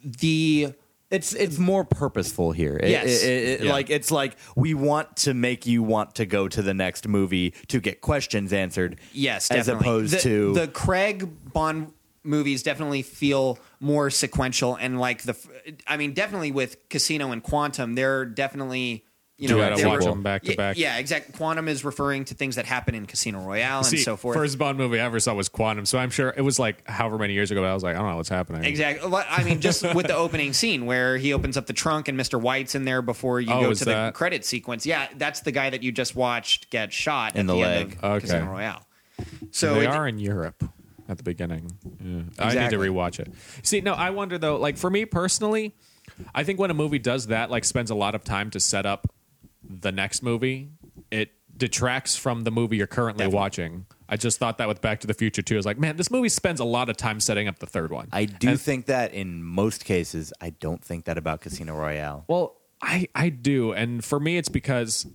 [0.04, 0.74] the
[1.10, 2.78] It's it's more purposeful here.
[2.84, 3.24] It- Yes.
[3.24, 3.72] it- it- Yeah.
[3.72, 7.54] like it's like we want to make you want to go to the next movie
[7.70, 9.00] to get questions answered.
[9.14, 15.24] yes, as opposed the, to the Craig Bond movies definitely feel more sequential and like
[15.24, 15.36] the.
[15.88, 19.06] I mean, definitely with Casino and Quantum, they're definitely.
[19.40, 20.78] You know, You gotta they watch were- them back to yeah, back.
[20.80, 21.32] Yeah, exactly.
[21.38, 24.36] Quantum is referring to things that happen in Casino Royale and so forth.
[24.36, 27.20] First Bond movie I ever saw was Quantum, so I'm sure it was like however
[27.20, 27.62] many years ago.
[27.62, 28.64] But I was like, I don't know what's happening.
[28.64, 29.12] Exactly.
[29.30, 32.42] I mean, just with the opening scene where he opens up the trunk and Mr.
[32.42, 34.88] White's in there before you Oh, go is to the credit sequence.
[34.88, 37.82] Yeah, that's the guy that you just watched get shot In at the the, leg.
[37.92, 38.20] end of Okay.
[38.28, 38.88] Casino Royale.
[39.52, 40.64] So they it- are in Europe
[41.08, 41.72] at the beginning.
[42.04, 42.22] Yeah.
[42.40, 43.32] I need to rewatch it.
[43.62, 44.56] See, no, I wonder though.
[44.58, 45.76] Like for me personally,
[46.34, 48.88] I think when a movie does that, like spends a lot of time to set
[48.88, 49.14] up
[49.70, 50.72] the next movie,
[51.12, 53.36] it detracts from the movie you're currently Definitely.
[53.36, 53.86] watching.
[54.10, 55.56] I just thought that with Back to the Future too.
[55.56, 57.92] I was like, man, this movie spends a lot of time setting up the third
[57.92, 58.08] one.
[58.12, 60.32] I do And- think that in most cases.
[60.40, 62.24] I don't think that about Casino Royale.
[62.28, 65.08] Well, I I do, and for me, it's because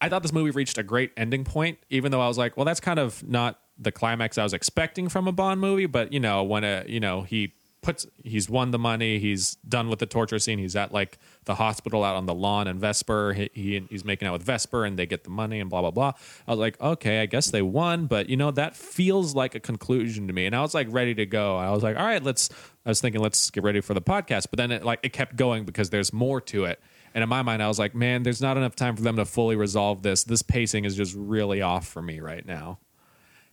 [0.00, 2.64] I thought this movie reached a great ending point, even though I was like, well,
[2.64, 5.86] that's kind of not the climax I was expecting from a Bond movie.
[5.86, 9.88] But you know, when a you know he puts he's won the money, he's done
[9.88, 13.32] with the torture scene, he's at like the hospital out on the lawn, and Vesper
[13.32, 15.90] he, he he's making out with Vesper, and they get the money, and blah blah
[15.90, 16.12] blah.
[16.46, 19.60] I was like, okay, I guess they won, but you know that feels like a
[19.60, 21.56] conclusion to me, and I was like ready to go.
[21.56, 22.50] I was like, all right, let's.
[22.86, 25.36] I was thinking, let's get ready for the podcast, but then it like it kept
[25.36, 26.80] going because there's more to it.
[27.14, 29.24] And in my mind, I was like, man, there's not enough time for them to
[29.24, 30.24] fully resolve this.
[30.24, 32.78] This pacing is just really off for me right now.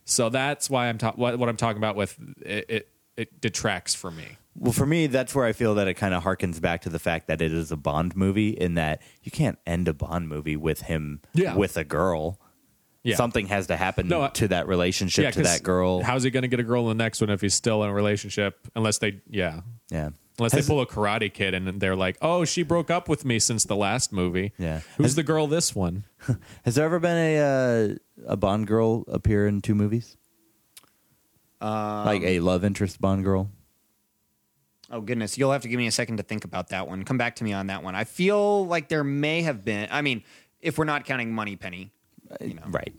[0.04, 2.88] So that's why I'm ta- what, what I'm talking about with it, it.
[3.16, 4.36] It detracts for me.
[4.58, 6.98] Well, for me, that's where I feel that it kind of harkens back to the
[6.98, 10.56] fact that it is a Bond movie, in that you can't end a Bond movie
[10.56, 11.54] with him Yeah.
[11.56, 12.40] with a girl.
[13.04, 13.16] Yeah.
[13.16, 16.02] Something has to happen No, I- to that relationship, to 'cause that girl.
[16.02, 17.90] How's he going to get a girl in the next one if he's still in
[17.90, 18.66] a relationship?
[18.74, 20.08] Unless they, yeah, yeah.
[20.38, 23.24] unless Has- they pull a Karate Kid and they're like, oh, she broke up with
[23.24, 24.52] me since the last movie.
[24.58, 24.80] Yeah.
[24.96, 26.04] who's Has- the girl this one?
[26.64, 27.94] Has there ever been a uh,
[28.26, 30.16] a Bond girl appear in two movies?
[31.60, 33.50] Like a love interest Bond girl?
[34.90, 37.04] oh goodness, you'll have to give me a second to think about that one.
[37.04, 37.94] Come back to me on that one.
[37.96, 39.88] I feel like there may have been.
[39.90, 40.22] I mean,
[40.60, 41.90] if we're not counting Moneypenny,
[42.40, 42.94] you know, Right.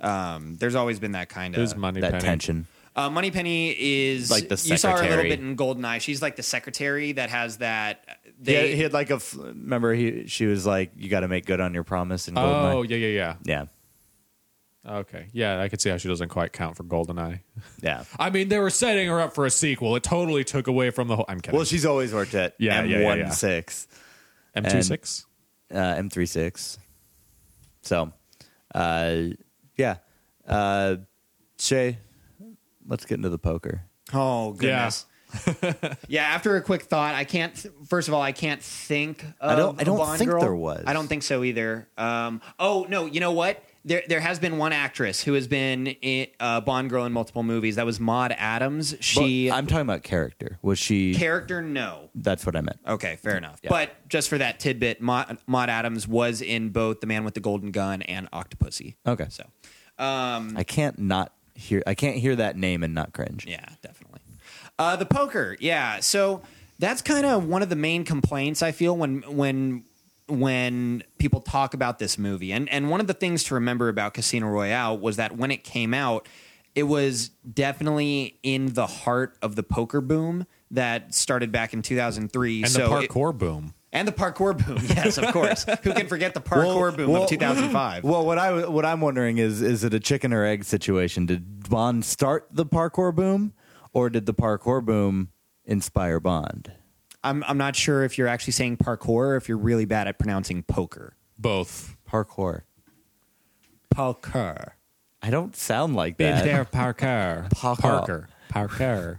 [0.00, 1.78] um, there's always been that kind Who's of.
[1.78, 2.24] Money that Penny?
[2.24, 2.66] tension.
[2.94, 5.28] Uh, Moneypenny is Like the You saw her a little secretary.
[5.30, 6.02] bit in Goldeneye.
[6.02, 8.04] She's like the secretary that has that.
[8.38, 9.14] They, They, he, he had like a.
[9.14, 12.36] f- Remember, he she was like, "You got to make good on your promise." In
[12.36, 13.64] Oh yeah, yeah, yeah, yeah.
[14.88, 17.40] Okay, yeah, I could see how she doesn't quite count for Goldeneye.
[17.82, 18.02] yeah.
[18.18, 19.94] I mean, they were setting her up for a sequel.
[19.94, 21.24] It totally took away from the whole.
[21.28, 21.56] I'm kidding.
[21.56, 23.28] Well, she's always worked at Yeah, M yeah, yeah, one yeah.
[23.30, 23.86] six,
[24.56, 25.24] M 26
[25.72, 26.78] uh, M three six.
[27.82, 28.12] So,
[28.74, 29.18] uh,
[29.76, 29.96] yeah,
[30.48, 30.96] uh,
[31.58, 31.98] Shay,
[32.86, 33.82] let's get into the poker.
[34.12, 35.06] oh goodness.
[36.08, 37.54] yeah, after a quick thought, I can't.
[37.88, 39.22] First of all, I can't think.
[39.40, 40.40] Of I don't- I a don't Bond think girl.
[40.40, 40.84] there was.
[40.86, 41.88] I don't think so either.
[41.96, 43.62] Um, oh no, you know what?
[43.84, 47.42] There, there has been one actress who has been a uh, Bond girl in multiple
[47.42, 47.76] movies.
[47.76, 48.94] That was Maud Adams.
[49.00, 50.58] She But I'm talking about character.
[50.62, 51.14] Was she?
[51.14, 52.10] character no.
[52.14, 52.78] that's what I meant.
[52.86, 53.60] Okay, fair enough.
[53.68, 57.40] But just for that tidbit, Maud, Maud Adams was in both The Man with the
[57.40, 58.94] Golden Gun and Octopussy.
[59.06, 59.26] Okay.
[59.30, 59.44] So,
[59.98, 61.82] um, I can't not hear.
[61.86, 63.46] I can't hear that name and not cringe.
[63.46, 64.20] Yeah, definitely.
[64.78, 66.00] Uh, the poker, yeah.
[66.00, 66.42] So
[66.78, 69.84] that's kind of one of the main complaints I feel when when
[70.38, 72.52] when people talk about this movie.
[72.52, 75.64] And and one of the things to remember about Casino Royale was that when it
[75.64, 76.28] came out,
[76.74, 82.62] it was definitely in the heart of the poker boom that started back in 2003.
[82.62, 83.74] And so the it- parkour boom.
[83.92, 84.78] and the parkour boom.
[84.88, 85.64] Yes, of course.
[85.82, 88.04] Who can forget the parkour boom well- of 2005?
[88.04, 91.26] Well, what I what I'm wondering is is it a chicken or egg situation?
[91.26, 93.52] Did Bond start the parkour boom,
[93.92, 95.28] or did the parkour boom
[95.66, 96.72] inspire Bond?
[97.24, 100.18] I'm I'm not sure if you're actually saying parkour or if you're really bad at
[100.18, 101.16] pronouncing poker.
[101.38, 101.96] Both.
[102.10, 102.62] Parkour.
[103.90, 104.74] Poker.
[105.22, 106.44] I don't sound like that.
[106.72, 107.48] parkour.
[107.54, 107.78] Parkour.
[107.78, 108.28] Parker.
[108.52, 109.18] Parkour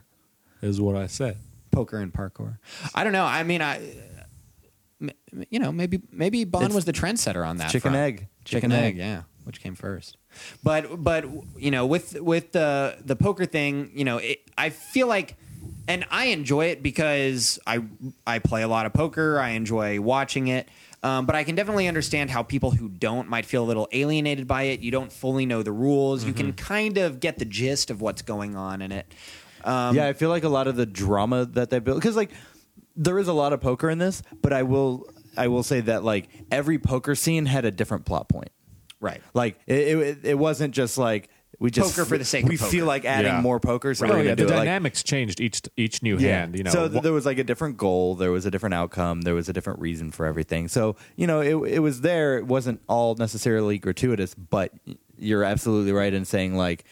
[0.62, 1.38] is what I said.
[1.72, 2.58] poker and parkour.
[2.94, 3.26] I don't know.
[3.26, 3.82] I mean, I.
[5.50, 7.72] you know, maybe maybe Bond It's was the trendsetter on that.
[7.72, 7.96] chicken front.
[7.98, 8.28] egg.
[8.46, 8.86] chicken, Chicken egg.
[8.96, 8.98] egg.
[8.98, 10.18] Yeah, which came first?
[10.64, 11.26] But but
[11.58, 15.36] you know, with with the the poker thing, you know, it, I feel like.
[15.88, 17.84] And I enjoy it because I
[18.26, 19.40] I play a lot of poker.
[19.40, 20.70] I enjoy watching it,
[21.04, 24.48] um, but I can definitely understand how people who don't might feel a little alienated
[24.48, 24.80] by it.
[24.80, 26.24] You don't fully know the rules.
[26.24, 29.06] You can kind of get the gist of what's going on in it.
[29.66, 32.32] Um, yeah, I feel like a lot of the drama that they built because like
[32.96, 36.04] there is a lot of poker in this, but I will I will say that
[36.04, 38.52] like every poker scene had a different plot point.
[39.00, 39.22] right.
[39.34, 41.30] Like it, it, it wasn't just like
[41.64, 42.70] we just Poker for the sake of we poker.
[42.72, 43.40] feel like adding Yeah.
[43.42, 44.56] more poker, so Oh, we're yeah, gonna the do it.
[44.58, 46.40] Like, dynamics changed each each new Yeah.
[46.42, 46.58] hand.
[46.58, 49.22] You know, so th- there was like a different goal, there was a different outcome,
[49.22, 50.68] there was a different reason for everything.
[50.68, 52.38] So you know, it it was there.
[52.38, 54.74] It wasn't all necessarily gratuitous, but
[55.18, 56.84] you're absolutely right in saying like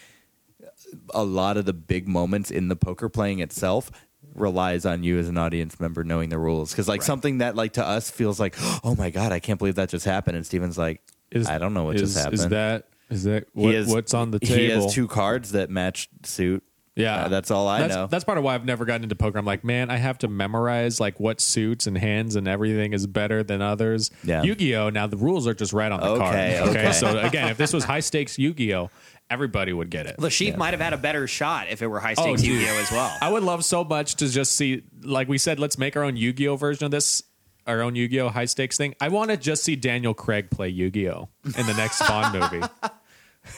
[1.14, 3.92] a lot of the big moments in the poker playing itself
[4.36, 7.74] relies on you as an audience member knowing the rules because like something that like
[7.74, 8.56] to us feels like
[8.86, 11.74] oh my god i can't believe that just happened and steven's like is, i don't
[11.74, 14.56] know what is, just happened Is that is that what, has- what's on the table?
[14.56, 16.64] he has two cards that match suit
[16.96, 18.08] Yeah, Uh, that's all I that's, know.
[18.08, 19.38] That's part of why I've never gotten into poker.
[19.38, 23.08] I'm like, man, I have to memorize like what suits and hands and everything is
[23.08, 24.12] better than others.
[24.24, 24.44] Yeah.
[24.44, 24.90] Yu-Gi-Oh.
[24.90, 26.70] Now the rules are just right on the Okay, card.
[26.76, 26.92] okay.
[26.92, 28.90] so again, if this was high stakes Yu-Gi-Oh,
[29.30, 30.20] everybody would get it.
[30.20, 32.46] Le Chiffre might have had a better shot if it were high stakes Oh.
[32.46, 33.18] Yu-Gi-Oh as well.
[33.22, 36.18] I would love so much to just see, like we said, let's make our own
[36.18, 37.24] Yu-Gi-Oh version of this,
[37.68, 38.96] our own Yu-Gi-Oh high stakes thing.
[39.00, 42.66] I want to just see Daniel Craig play Yu-Gi-Oh in the next Bond movie.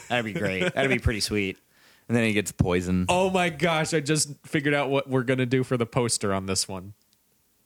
[0.08, 0.74] That'd be great.
[0.74, 1.58] That'd be pretty sweet.
[2.08, 3.94] and then he gets poisoned Oh my gosh!
[3.94, 6.94] I just figured out what we're gonna do for the poster on this one.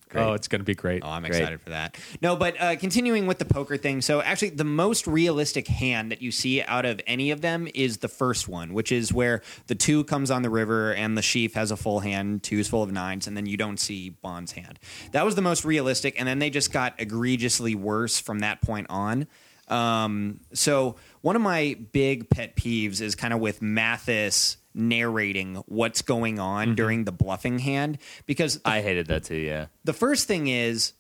[0.09, 0.23] Great.
[0.23, 1.03] Oh, it's gonna be great.
[1.05, 1.37] Oh, I'm Great.
[1.37, 1.99] excited for that.
[2.23, 4.01] No, but uh, continuing with the poker thing.
[4.01, 7.99] So actually, the most realistic hand that you see out of any of them is
[7.99, 11.55] the first one, which is where the two comes on the river and Le Chiffre
[11.55, 14.79] has a full hand, two's full of nines, and then you don't see Bond's hand.
[15.13, 18.87] That was the most realistic, and then they just got egregiously worse from that point
[18.89, 19.27] on.
[19.69, 26.03] Um, so one of my big pet peeves is kind of with Mathis narrating what's
[26.03, 26.75] going on mm-hmm.
[26.75, 30.93] during the bluffing hand because i hated that too yeah the first thing is,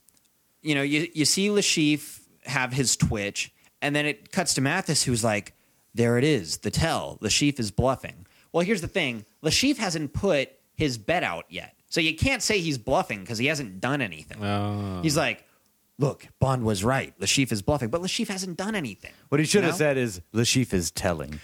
[0.63, 4.63] you know, you, you see Le Chiffre have his twitch, and then it cuts to
[4.63, 5.53] Mathis, who's like,
[5.95, 7.19] there it is, the tell.
[7.21, 8.27] Le Chiffre is bluffing.
[8.51, 11.75] Well, here's the thing Le Chiffre hasn't put his bet out yet.
[11.91, 14.43] So you can't say he's bluffing because he hasn't done anything.
[14.43, 15.01] Oh.
[15.03, 15.45] He's like,
[15.99, 17.13] look, Bond was right.
[17.19, 19.13] Le Chiffre is bluffing, but Le Chiffre hasn't done anything.
[19.29, 21.41] what he should have said is Le Chiffre is telling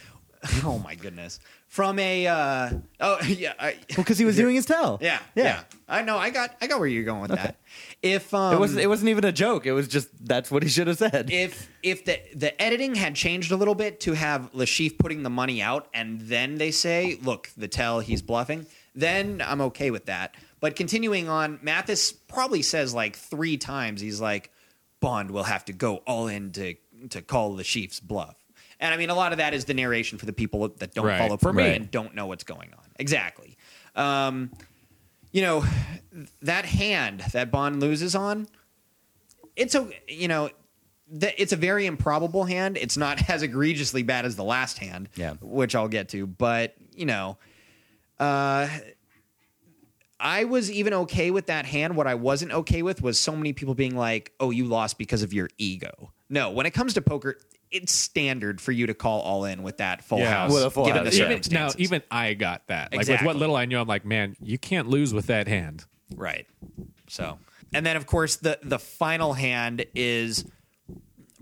[0.65, 1.41] oh, my goodness.
[1.75, 3.53] From a, uh, oh, yeah.
[3.59, 6.17] I, because he was doing his tell yeah, yeah, I know.
[6.17, 7.57] I got, I got where you're going with that.
[8.01, 10.69] If um, it wasn't it wasn't even a joke it was just that's what he
[10.69, 14.55] should have said if if the the editing had changed a little bit to have
[14.55, 18.67] Le Chiffre putting the money out and then they say, look, the tell he's bluffing,
[18.95, 20.37] then I'm okay with that.
[20.61, 24.53] But continuing on, Mathis probably says like three times, he's like,
[25.01, 26.77] Bond will have to go all in to
[27.11, 28.37] to call Le Chiffre's bluff.
[28.81, 31.07] And I mean, a lot of that is the narration for the people that don't
[31.07, 31.19] Right.
[31.19, 32.85] follow for me and don't know what's going on.
[32.99, 33.57] Exactly.
[33.95, 34.51] Um,
[35.33, 35.65] you know,
[36.43, 38.47] that hand that Bond loses on,
[39.57, 40.51] it's a you know
[41.21, 45.09] th- it's a very improbable hand it's not as egregiously bad as the last hand
[45.15, 45.35] Yeah.
[45.41, 47.39] which i'll get to but you know
[48.19, 48.67] uh
[50.21, 51.97] I was even okay with that hand.
[51.97, 55.23] What I wasn't okay with was so many people being like, "Oh, you lost because
[55.23, 57.37] of your ego." No, when it comes to poker,
[57.75, 60.31] it's standard for you to call all in with that full Yeah.
[60.31, 60.53] house.
[60.53, 62.95] With a full given house, the even, now, even I got that.
[62.95, 65.85] Like with what little I knew, I'm like, man, you can't lose with that hand.
[66.15, 66.47] Right.
[67.09, 67.39] So,
[67.73, 70.45] and then of course the the final hand is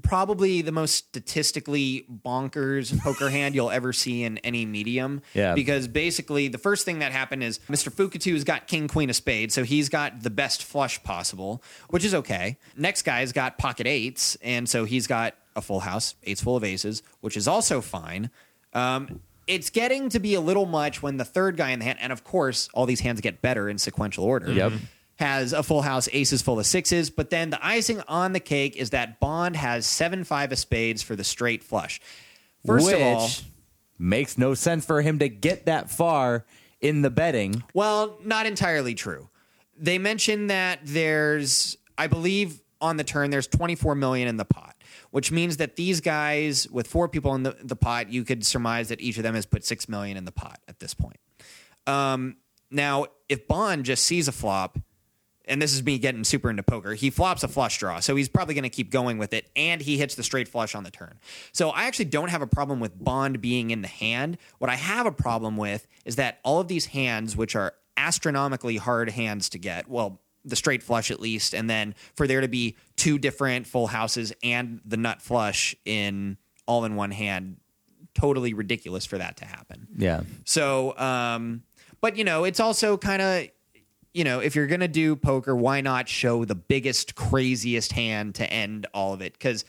[0.03, 5.23] probably the most statistically bonkers poker hand you'll ever see in any medium.
[5.35, 5.55] Yeah.
[5.55, 7.93] Because basically the first thing that happened is Mr.
[7.93, 12.15] Fukutu's got king queen of spades, so he's got the best flush possible, which is
[12.15, 12.59] okay.
[12.77, 16.65] Next guy's got pocket eights, and so he's got a full house, eights full of
[16.65, 18.31] aces, which is also fine.
[18.73, 21.99] Um, it's getting to be a little much when the third guy in the hand,
[22.01, 24.53] and of course, all these hands get better in sequential order.
[24.53, 24.73] Yep.
[25.17, 28.77] Has a full house, aces full of sixes, but then the icing on the cake
[28.77, 32.01] is that Bond has seven five of spades for the straight flush.
[32.67, 33.31] First Which of all,
[33.99, 36.45] makes no sense for him to get that far
[36.81, 37.63] in the betting.
[37.75, 39.29] Well, not entirely true.
[39.77, 44.77] They mentioned that there's, I believe, on the turn there's 24 million in the pot,
[45.11, 48.89] which means that these guys with four people in the, the pot, you could surmise
[48.89, 51.19] that each of them has put six million in the pot at this point.
[51.87, 52.37] Um,
[52.71, 54.79] now, if Bond just sees a flop,
[55.45, 58.01] and this is me getting super into poker, he flops a flush draw.
[58.01, 60.75] So he's probably going to keep going with it, and he hits the straight flush
[60.75, 61.19] on the turn.
[61.53, 64.39] So I actually don't have a problem with Bond being in the hand.
[64.59, 68.77] What I have a problem with is that all of these hands, which are astronomically
[68.79, 72.49] hard hands to get, well, the straight flush at least, and then for there to
[72.49, 77.57] be two different full houses and the nut flush in all in one hand,
[78.15, 79.87] totally ridiculous for that to happen.
[79.97, 80.23] Yeah.
[80.45, 81.63] So, um,
[82.01, 83.47] but you know, it's also kind of,
[84.13, 88.53] you know, if you're gonna do poker, why not show the biggest, craziest hand to
[88.53, 89.33] end all of it?
[89.33, 89.65] Because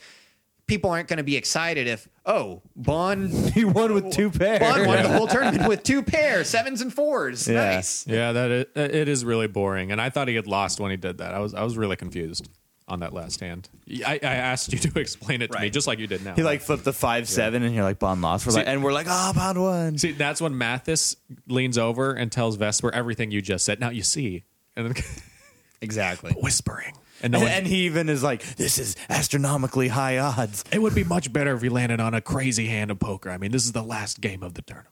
[0.66, 4.60] people aren't going to be excited if, oh, Bond, He won with two pairs.
[4.60, 7.46] Bond won the whole tournament with two pairs, sevens and fours.
[7.48, 7.74] Yeah.
[7.74, 8.06] Nice.
[8.06, 9.92] Yeah, that is, uh, it is really boring.
[9.92, 11.34] And I thought he had lost when he did that.
[11.34, 12.48] I was I was really confused
[12.86, 13.68] on that last hand.
[14.06, 16.34] I, I asked you to explain it to me, just like you did now.
[16.34, 18.46] He like flipped the five seven, and you're like Bond lost.
[18.46, 19.98] We're like, and we're like, oh, Bond won.
[19.98, 21.16] See, that's when Mathis
[21.48, 23.80] leans over and tells Vesper everything you just said.
[23.80, 24.44] Now you see,
[24.76, 25.02] and then
[25.80, 26.32] Exactly.
[26.32, 26.92] whispering,
[27.24, 27.52] and no And, one.
[27.52, 30.62] and he even is like, this is astronomically high odds.
[30.70, 33.30] it would be much better if we landed on a crazy hand of poker.
[33.30, 34.90] I mean, this is the last game of the tournament.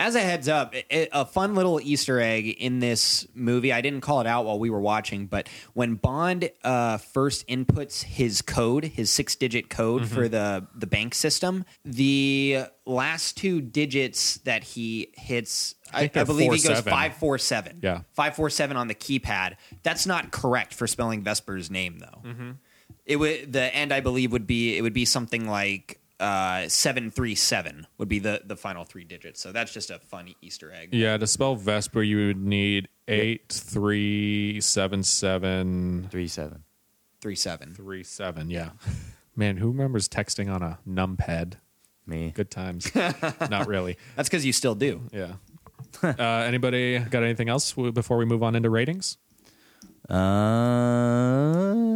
[0.00, 3.72] As a heads up, a fun little Easter egg in this movie.
[3.72, 8.04] I didn't call it out while we were watching, but when Bond uh, first inputs
[8.04, 14.62] his code, his six-digit code for the the bank system, the last two digits that
[14.62, 16.90] he hits, I, I they're believe he goes 47.
[16.92, 17.80] five four seven.
[17.82, 18.02] Yeah.
[18.12, 19.56] five four seven on the keypad.
[19.82, 22.54] That's not correct for spelling Vesper's name, though.
[23.04, 27.10] It would the end, I believe, would be it would be something like uh, seven
[27.10, 29.40] three seven would be the the final three digits.
[29.40, 30.90] So that's just a funny Easter egg.
[30.92, 36.64] Yeah, to spell Vesper, you would need eight three seven seven Three seven.
[37.20, 37.74] Three seven.
[37.74, 38.50] three seven.
[38.50, 38.70] Yeah,
[39.36, 41.54] man, who remembers texting on a numpad?
[42.06, 42.32] Me.
[42.34, 42.90] Good times.
[43.50, 43.98] Not really.
[44.16, 45.02] That's because you still do.
[45.12, 45.32] Yeah.
[46.02, 46.12] Uh,
[46.46, 49.16] anybody got anything else w- before we move on into ratings?
[50.08, 51.87] Uh,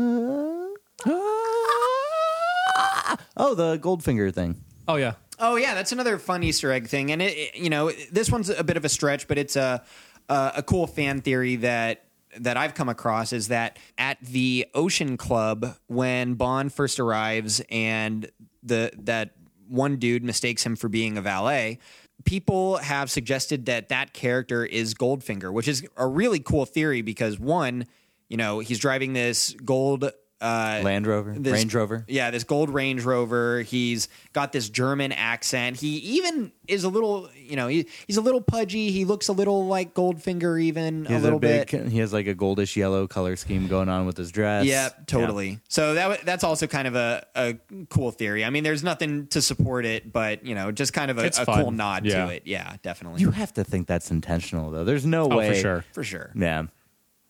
[3.43, 4.63] oh, the Goldfinger thing.
[4.89, 7.91] Oh yeah, Oh yeah, that's another fun Easter egg thing, and it, it- you know
[8.11, 9.83] this one's a bit of a stretch, but it's a
[10.29, 12.05] a, a cool fan theory that
[12.39, 18.31] that I've come across is that at the Ocean Club when Bond first arrives and
[18.63, 19.31] the that
[19.69, 21.79] one dude mistakes him for being a valet.
[22.25, 27.39] People have suggested that that character is Goldfinger, which is a really cool theory because
[27.41, 27.87] one,
[28.29, 30.09] you know, he's driving this gold
[30.43, 31.35] uh, Land Rover?
[31.39, 32.05] this- Range Rover?
[32.09, 33.63] Yeah, this gold Range Rover.
[33.63, 35.77] He's got this German accent.
[35.79, 38.91] He even is a little, you know, he, he's a little pudgy.
[38.91, 41.89] He looks a little like Goldfinger, even He a has little big, bit.
[41.89, 44.67] He has like a goldish yellow color scheme going on with his dress.
[44.67, 45.61] Yeah, totally.
[45.69, 47.55] So that that's also kind of a, a
[47.91, 48.45] cool theory.
[48.45, 51.47] I mean, there's nothing to support it, but you know, just kind of a, a
[51.47, 52.27] cool nod Yeah.
[52.27, 52.43] to it.
[52.47, 54.85] Yeah, definitely, You have to think that's intentional, though.
[54.85, 55.49] There's no oh way.
[55.51, 55.85] for sure.
[55.93, 56.33] for sure.
[56.35, 56.65] Yeah.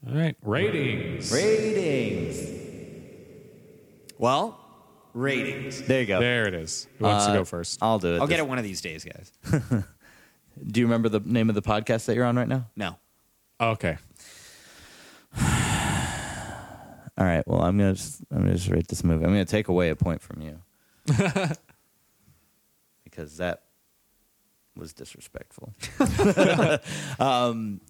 [0.08, 1.32] All right, ratings.
[1.32, 2.71] Ratings.
[4.22, 4.56] Well,
[5.14, 5.82] ratings.
[5.82, 6.20] There you go.
[6.20, 6.86] There it is.
[6.98, 7.80] Who wants to Uh, go first?
[7.82, 8.20] I'll do it.
[8.20, 9.32] I'll get it one of these days, guys.
[10.64, 12.70] Do you remember the name of the podcast that you're on right now?
[12.76, 12.94] No.
[13.60, 13.98] Okay.
[15.40, 15.44] All
[17.18, 17.42] right.
[17.48, 19.24] Well, I'm gonna just, I'm gonna just rate this movie.
[19.24, 20.62] I'm gonna take away a point from you
[23.02, 23.64] because that
[24.76, 25.72] was disrespectful.
[27.18, 27.80] um,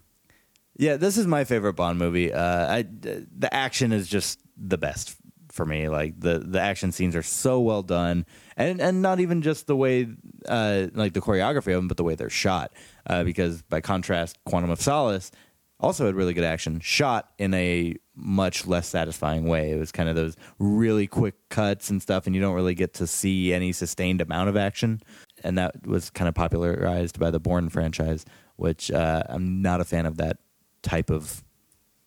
[0.77, 2.33] yeah, this is my favorite Bond movie.
[2.33, 5.15] Uh, I, the action is just the best
[5.53, 5.87] for me.
[5.87, 8.25] Like the the action scenes are so well done,
[8.57, 10.07] and and not even just the way
[10.47, 12.73] uh, like the choreography of them, but the way they're shot.
[13.07, 15.31] Uh, because by contrast, Quantum of Solace.
[15.79, 19.71] also had really good action, shot in a much less satisfying way.
[19.71, 22.93] It was kind of those really quick cuts and stuff, and you don't really get
[22.95, 25.01] to see any sustained amount of action.
[25.43, 28.25] And that was kind of popularized by the Bourne franchise,
[28.55, 30.37] which uh, I'm not a fan of that
[30.81, 31.43] type of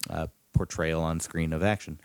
[0.08, 2.00] uh, portrayal on screen of action.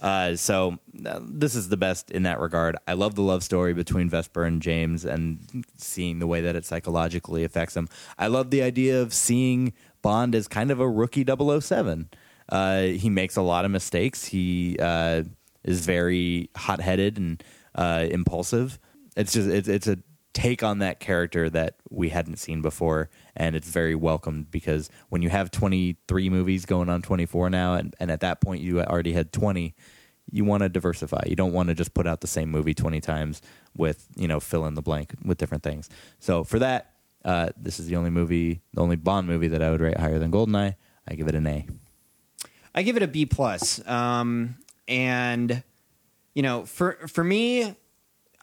[0.00, 2.76] Uh, so uh, this is the best in that regard.
[2.86, 6.64] I love the love story between Vesper and James and seeing the way that it
[6.64, 7.88] psychologically affects him.
[8.18, 9.72] I love the idea of seeing
[10.02, 12.10] Bond as kind of a rookie 007.
[12.48, 14.26] Uh, he makes a lot of mistakes.
[14.26, 15.22] He uh,
[15.62, 17.42] is very hot headed and
[17.74, 18.78] uh, impulsive.
[19.16, 19.98] It's just it's, it's a
[20.34, 25.22] take on that character that we hadn't seen before and it's very welcomed because when
[25.22, 29.12] you have 23 movies going on 24 now and, and at that point you already
[29.12, 29.74] had 20
[30.30, 31.22] you want to diversify.
[31.26, 33.42] You don't want to just put out the same movie 20 times
[33.76, 35.88] with you know fill in the blank with different things.
[36.18, 36.92] So for that
[37.24, 40.18] uh, this is the only movie the only bond movie that i would rate higher
[40.18, 40.76] than goldeneye.
[41.06, 41.66] I give it an a.
[42.74, 43.86] I give it a B plus.
[43.86, 44.56] Um,
[44.88, 45.62] and
[46.34, 47.76] you know, for for me,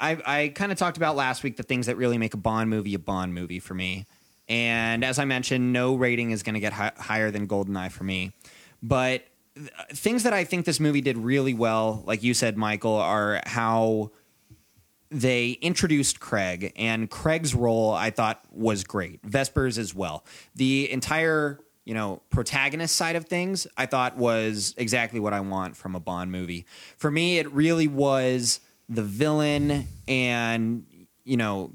[0.02, 2.70] I I kind of talked about last week the things that really make a Bond
[2.70, 4.08] movie a Bond movie for me.
[4.50, 8.04] And as I mentioned, no rating is going to get hi- higher than Goldeneye for
[8.04, 8.34] me.
[8.84, 9.24] But
[9.56, 13.42] th- things that I think this movie did really well, like you said, Michael, are
[13.46, 14.12] how
[15.10, 19.22] they introduced Craig, and Craig's role I thought was great.
[19.24, 20.26] Vespers as well.
[20.56, 25.76] The entire you know protagonist side of things I thought was exactly what I want
[25.76, 26.66] from a Bond movie.
[26.98, 28.60] For me, it really was
[28.90, 30.86] the villain and
[31.24, 31.72] you know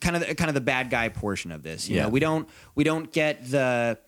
[0.00, 1.88] kind of the, kind of the bad guy portion of this.
[1.88, 2.02] You Yeah.
[2.04, 3.98] know, we don't we don't get the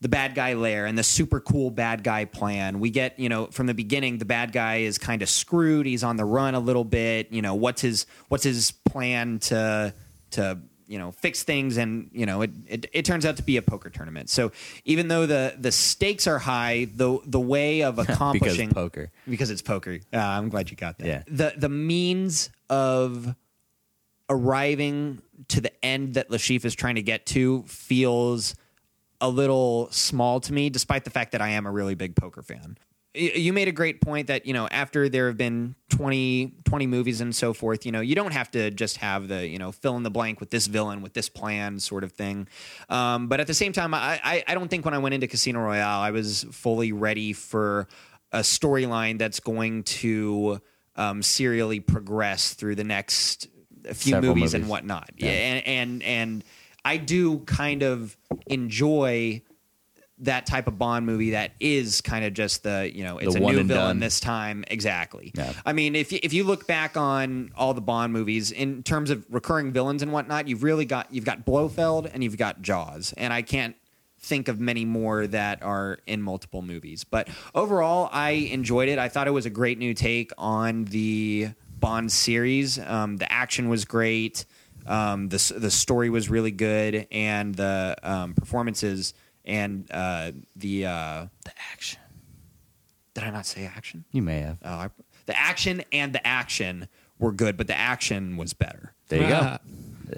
[0.00, 2.78] the bad guy lair and the super cool bad guy plan.
[2.78, 5.86] We get, you know, from the beginning, the bad guy is kind of screwed.
[5.86, 7.32] He's on the run a little bit.
[7.32, 9.94] You know, what's his what's his plan to
[10.32, 11.76] to you know fix things?
[11.76, 14.30] And you know, it it, it turns out to be a poker tournament.
[14.30, 14.52] So
[14.84, 19.10] even though the the stakes are high, the the way of accomplishing poker.
[19.28, 19.98] because it's poker.
[20.12, 21.06] Uh, I'm glad you got that.
[21.06, 21.22] Yeah.
[21.26, 23.34] The the means of
[24.28, 28.54] arriving to the end that Le Chiffre is trying to get to feels
[29.20, 32.42] a little small to me, despite the fact that I am a really big poker
[32.42, 32.76] fan.
[33.14, 37.20] You made a great point that, you know, after there have been 20, 20 movies
[37.20, 39.96] and so forth, you know, you don't have to just have the, you know, fill
[39.96, 42.48] in the blank with this villain, with this plan sort of thing.
[42.88, 45.28] Um, but at the same time, I, I, I don't think when I went into
[45.28, 47.86] Casino Royale, I was fully ready for
[48.32, 50.60] a storyline that's going to
[50.96, 53.46] um, serially progress through the next
[53.84, 54.70] few Several movies, and movies.
[54.70, 55.10] whatnot.
[55.16, 56.44] Yeah, and, and and
[56.84, 59.42] I do kind of enjoy
[60.18, 63.38] that type of Bond movie that is kind of just the you know it's The
[63.42, 63.98] a new villain done.
[64.00, 65.32] this time exactly.
[65.34, 65.52] Yeah.
[65.66, 69.10] I mean, if you, if you look back on all the Bond movies in terms
[69.10, 73.12] of recurring villains and whatnot, you've really got you've got Blofeld and you've got Jaws,
[73.16, 73.74] and I can't
[74.20, 77.04] think of many more that are in multiple movies.
[77.04, 78.98] But overall, I enjoyed it.
[78.98, 81.48] I thought it was a great new take on the
[81.80, 82.78] Bond series.
[82.78, 84.46] Um, the action was great.
[84.86, 89.12] Um, the the story was really good, and the um, performances
[89.44, 92.00] and uh, the uh, the action
[93.14, 94.04] did I not say action?
[94.10, 94.88] you may have Oh, I,
[95.26, 96.88] the action and the action
[97.18, 98.92] were good, but the action was better.
[99.08, 99.58] there you go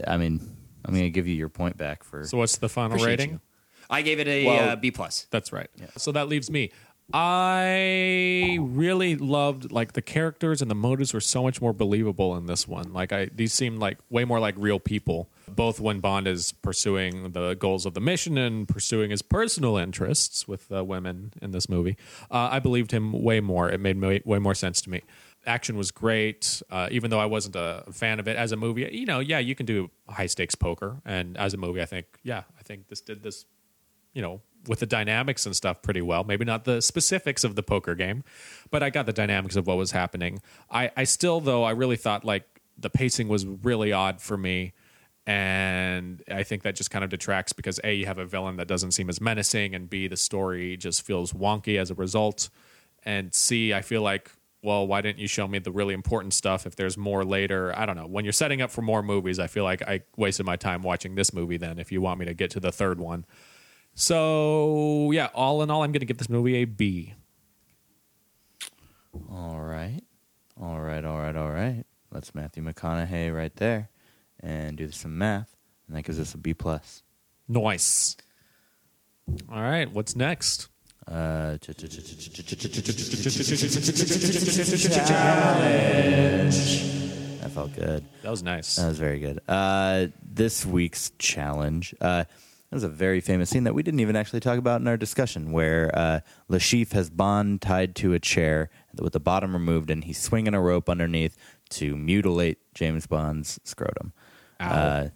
[0.07, 0.41] i mean
[0.85, 3.31] i'm gonna give you your point back for So what's the final Appreciate rating?
[3.33, 3.41] you.
[3.89, 5.27] I gave it a Well- uh, B plus.
[5.31, 5.71] That's right.
[5.97, 6.73] So that leaves me.
[7.13, 12.47] I really loved like the characters and the motives were so much more believable in
[12.47, 12.93] this one.
[12.93, 15.29] Like I these seemed like way more like real people.
[15.49, 20.49] Both when Bond is pursuing the goals of the mission and pursuing his personal interests
[20.49, 21.97] with uh, women in this movie,
[22.29, 23.71] uh, I believed him way more.
[23.71, 25.03] It made way, way more sense to me.
[25.47, 28.89] Action was great, uh, even though I wasn't a fan of it as a movie.
[28.91, 32.07] You know, yeah, you can do high stakes poker, and as a movie, I think,
[32.25, 33.45] yeah, I think this did this
[34.17, 36.25] you know, with the dynamics and stuff pretty well.
[36.25, 38.25] Maybe not the specifics of the poker game,
[38.71, 40.41] but I got the dynamics of what was happening.
[40.71, 42.45] I, I still, though, I really thought like
[42.79, 44.73] the pacing was really odd for me.
[45.27, 48.69] And I think that just kind of detracts because A, you have a villain that
[48.69, 52.49] doesn't seem as menacing, and B, the story just feels wonky as a result.
[53.03, 54.31] And C, I feel like,
[54.63, 57.77] well, why didn't you show me the really important stuff if there's more later?
[57.77, 58.07] I don't know.
[58.07, 61.17] When you're setting up for more movies, I feel like I wasted my time watching
[61.17, 63.27] this movie then if you want me to get to the third one.
[63.99, 67.15] So yeah, all in all, I'm going to give this movie a B.
[69.31, 70.03] All right.
[70.61, 71.85] All right, all right, all right.
[72.13, 73.89] That's Matthew McConaughey right there.
[74.41, 75.57] And do some math.
[75.89, 77.03] And that gives us a B plus.
[77.49, 78.19] Nice.
[79.51, 80.69] All right, what's next?
[81.09, 81.63] Uh, that
[87.55, 88.05] felt good.
[88.23, 88.77] That was nice.
[88.77, 89.41] That was very good.
[89.49, 91.95] Uh, this week's challenge.
[92.01, 92.25] Uh,
[92.77, 95.51] was a very famous scene that we didn't even actually talk about in our discussion,
[95.51, 98.69] where uh, Le Chiffre has Bond tied to a chair
[99.01, 101.39] with the bottom removed, and he's swinging a rope underneath
[101.71, 104.13] to mutilate James Bond's scrotum.
[104.61, 105.09] Uh,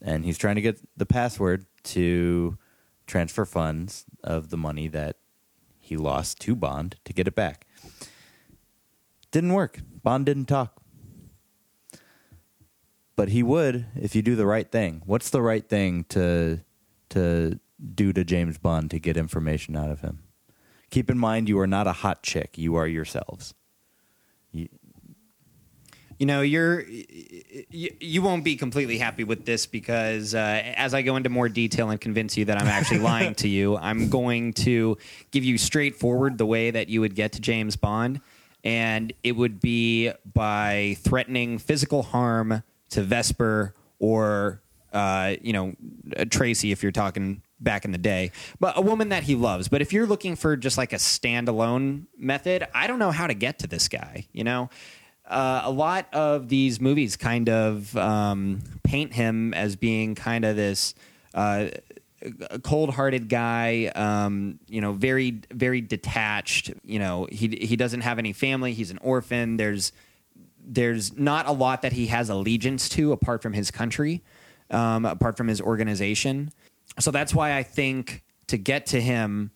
[0.00, 2.56] and he's trying to get the password to
[3.06, 5.16] transfer funds of the money that
[5.78, 7.66] he lost to Bond to get it back.
[9.32, 9.80] Didn't work.
[10.02, 10.80] Bond didn't talk.
[13.16, 15.02] But he would if you do the right thing.
[15.04, 16.60] What's the right thing to
[17.16, 17.58] to
[17.94, 20.20] do to James Bond to get information out of him?
[20.90, 22.56] Keep in mind you are not a hot chick.
[22.56, 23.54] You are yourselves.
[24.52, 24.68] You,
[26.18, 31.02] You know, you're you, you won't be completely happy with this because uh, as I
[31.02, 34.52] go into more detail and convince you that I'm actually lying to you, I'm going
[34.54, 34.96] to
[35.30, 38.20] give you straightforward the way that you would get to James Bond,
[38.64, 44.62] and it would be by threatening physical harm to Vesper or
[44.96, 45.74] uh, you know
[46.30, 49.68] Tracy if you're talking back in the day, but a woman that he loves.
[49.68, 53.34] But if you're looking for just like a standalone method, I don't know how to
[53.34, 54.26] get to this guy.
[54.32, 54.70] You know,
[55.26, 60.56] uh, a lot of these movies kind of um, paint him as being kind of
[60.56, 60.94] this.
[61.34, 61.68] Uh,
[62.62, 66.72] cold-hearted guy, um, you know, very, very detached.
[66.82, 68.72] You know, he he doesn't have any family.
[68.72, 69.58] He's an orphan.
[69.58, 69.92] There's
[70.66, 74.22] there's not a lot that he has allegiance to apart from his country,
[74.70, 76.52] um, apart from his organization.
[76.98, 79.50] So that's why I think to get to him,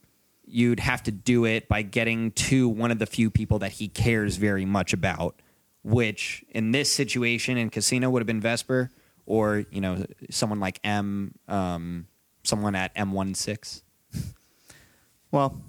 [0.44, 3.88] you'd have to do it by getting to one of the few people that he
[3.88, 5.40] cares very much about,
[5.84, 8.90] which in this situation in Casino would have been Vesper
[9.26, 12.06] or, you know, someone like M, um,
[12.42, 13.82] someone at MI6.
[15.30, 15.62] well,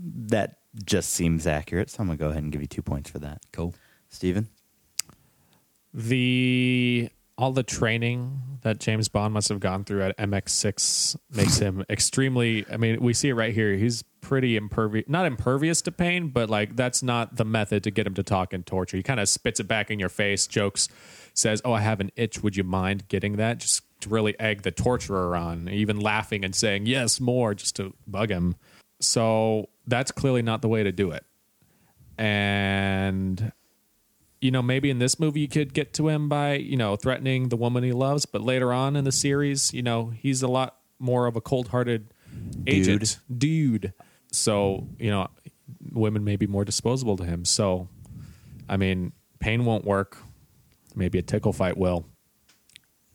[0.00, 3.10] that just seems accurate, so I'm going to go ahead and give you two points
[3.10, 3.42] for that.
[3.52, 3.74] Cool.
[4.08, 4.48] Steven?
[5.92, 7.08] the
[7.40, 12.66] all the training that James Bond must have gone through at MI6 makes him extremely.
[12.70, 13.72] I mean, we see it right here.
[13.76, 18.06] He's pretty impervious, not impervious to pain, but like that's not the method to get
[18.06, 18.98] him to talk and torture.
[18.98, 20.86] He kind of spits it back in your face, jokes,
[21.32, 22.42] says, "Oh, I have an itch.
[22.42, 26.54] Would you mind getting that?" Just to really egg the torturer on, even laughing and
[26.54, 28.54] saying, "Yes, more," just to bug him.
[29.00, 31.24] So that's clearly not the way to do it.
[32.18, 33.50] And
[34.40, 37.48] you know, maybe in this movie you could get to him by, you know, threatening
[37.48, 40.76] the woman he loves, but later on in the series, you know, he's a lot
[40.98, 42.12] more of a cold-hearted
[42.66, 43.92] agent dude.
[44.32, 45.28] So, you know,
[45.92, 47.44] women may be more disposable to him.
[47.44, 47.88] So,
[48.68, 50.18] I mean, pain won't work.
[50.94, 52.06] Maybe a tickle fight will.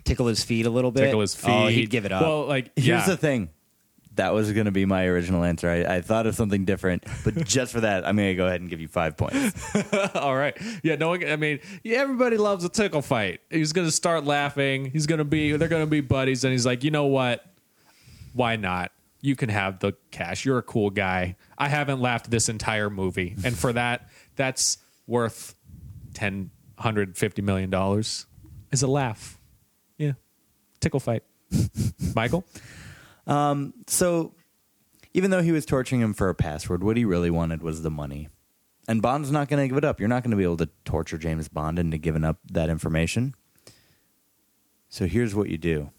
[0.04, 1.06] Tickle his feet a little bit.
[1.06, 1.52] Tickle his feet.
[1.52, 2.22] Oh, he'd give it up.
[2.22, 3.06] Well, like Here's yeah.
[3.08, 3.50] the thing.
[4.16, 5.70] That was going to be my original answer.
[5.70, 8.62] I, I thought of something different, but just for that, I'm going to go ahead
[8.62, 9.76] and give you five points.
[10.16, 10.58] All right.
[10.84, 13.42] Yeah, no I mean, yeah, everybody loves a tickle fight.
[13.50, 14.86] He's going to start laughing.
[14.92, 17.46] He's going to be they're going to be buddies and he's like, "You know what?
[18.34, 18.92] Why not?
[19.22, 20.46] You can have the cash.
[20.46, 21.36] You're a cool guy.
[21.58, 23.36] I haven't laughed this entire movie.
[23.44, 25.56] And for that, that's worth
[26.14, 28.26] ten hundred fifty million dollars.
[28.72, 29.40] is a laugh.
[29.98, 30.14] Yeah.
[30.80, 31.24] Tickle fight.
[32.16, 32.46] Michael?
[33.28, 34.34] Um, so,
[35.14, 37.92] even though he was torturing him for a password, what he really wanted was the
[37.92, 38.30] money.
[38.88, 40.00] And Bond's not going to give it up.
[40.00, 43.34] You're not going to be able to torture James Bond into giving up that information.
[44.90, 45.92] So, here's what you do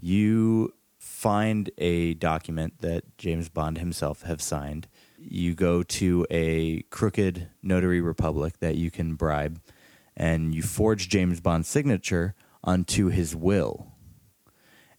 [0.00, 4.88] you find a document that James Bond himself have signed.
[5.18, 9.60] You go to a crooked notary republic that you can bribe,
[10.16, 13.91] and you forge James Bond's signature onto his will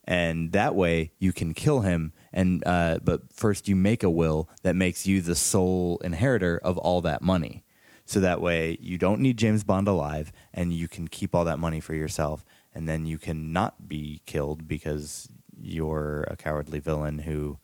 [0.05, 2.13] and that way you can kill him.
[2.31, 6.77] And uh, but first you make a will that makes you the sole inheritor of
[6.77, 7.63] all that money.
[8.05, 11.59] So that way you don't need james bond alive and you can keep all that
[11.59, 12.43] money for yourself.
[12.75, 17.59] And then you can not be killed because you're a cowardly villain who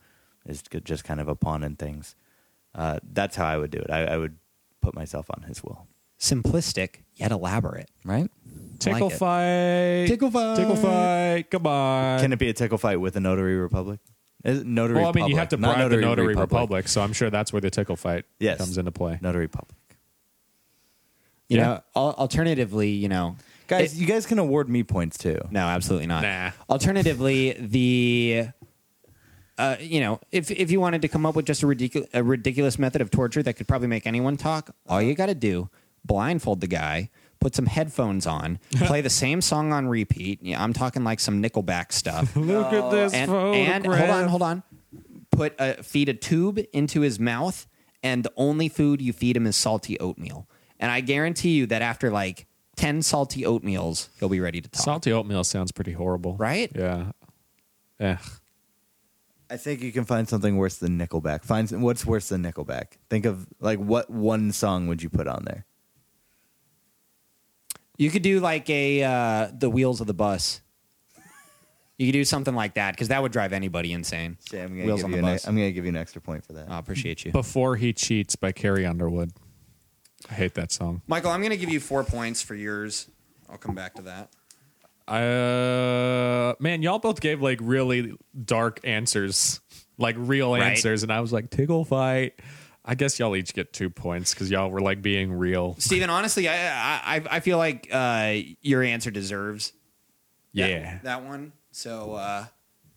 [0.46, 2.14] is just kind of a pawn in things.
[2.74, 3.90] Uh, that's how i would do it.
[3.90, 4.38] I, I would
[4.80, 5.86] put myself on his will.
[6.18, 7.90] Simplistic yet elaborate.
[8.04, 8.30] right
[8.80, 9.16] Tickle it.
[9.18, 10.06] fight.
[10.08, 10.56] Tickle fight.
[10.56, 11.50] Tickle fight.
[11.50, 12.20] Come on.
[12.20, 14.00] can it be a tickle fight with a notary republic
[14.44, 16.88] Is it notary well, I mean, you have to not bribe the Notary Republic.
[16.88, 18.58] so I'm sure that's where the tickle fight Yes.
[18.58, 19.18] comes into play.
[19.22, 19.76] notary public
[21.48, 21.64] You Yeah.
[21.64, 25.38] know, al- alternatively, you know, Guys, it- you guys can award me points too.
[25.50, 26.22] no, absolutely not.
[26.22, 26.50] Nah.
[26.68, 28.48] Alternatively, the
[29.58, 32.22] uh, you know, if if you wanted to come up with just a ridiculous a
[32.22, 35.68] ridiculous method of torture that could probably make anyone talk, all you got to do
[36.04, 37.10] blindfold the guy,
[37.40, 40.40] put some headphones on, play the same song on repeat.
[40.42, 42.34] Yeah, I'm talking like some Nickelback stuff.
[42.36, 44.62] Look at this and, and hold on, hold on.
[45.30, 47.66] Put a, feed a tube into his mouth,
[48.02, 50.48] and the only food you feed him is salty oatmeal.
[50.78, 54.82] And I guarantee you that after like ten salty oatmeals, he'll be ready to talk.
[54.82, 56.70] Salty oatmeal sounds pretty horrible, Right?
[56.74, 57.12] Yeah.
[57.98, 58.16] Eh.
[59.50, 61.42] I think you can find something worse than Nickelback.
[61.42, 62.92] Find what's worse than Nickelback.
[63.08, 65.66] Think of like what one song would you put on there?
[68.00, 70.62] You could do like a uh, the wheels of the bus.
[71.98, 74.38] You could do something like that because that would drive anybody insane.
[74.48, 75.46] Say, I'm gonna Wheels give on you the an, bus.
[75.46, 76.70] I'm gonna give you an extra point for that.
[76.70, 79.32] I appreciate you, Before He Cheats by Carrie Underwood.
[80.30, 81.02] I hate that song.
[81.06, 81.30] Michael.
[81.30, 83.06] I'm going to give you four points for yours.
[83.48, 84.30] I'll come back to that.
[85.10, 89.60] Uh, man, y'all both gave like really dark answers,
[89.98, 90.62] like real Right.
[90.62, 92.34] answers, and I was like, Tiggle fight.
[92.84, 95.76] I guess y'all each get two points because y'all were like being real.
[95.78, 99.72] Steven, honestly, I I, I feel like uh, your answer deserves
[100.54, 100.98] that- Yeah.
[101.02, 101.52] that one.
[101.72, 102.46] So, uh,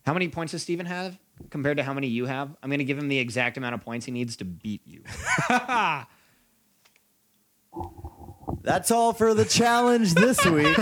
[0.06, 1.18] how many points does Steven have
[1.50, 2.56] compared to how many you have?
[2.64, 5.04] I'm going to give him the exact amount of points he needs to beat you.
[8.62, 10.78] That's all for the challenge this week.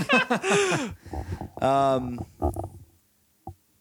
[1.63, 2.23] um,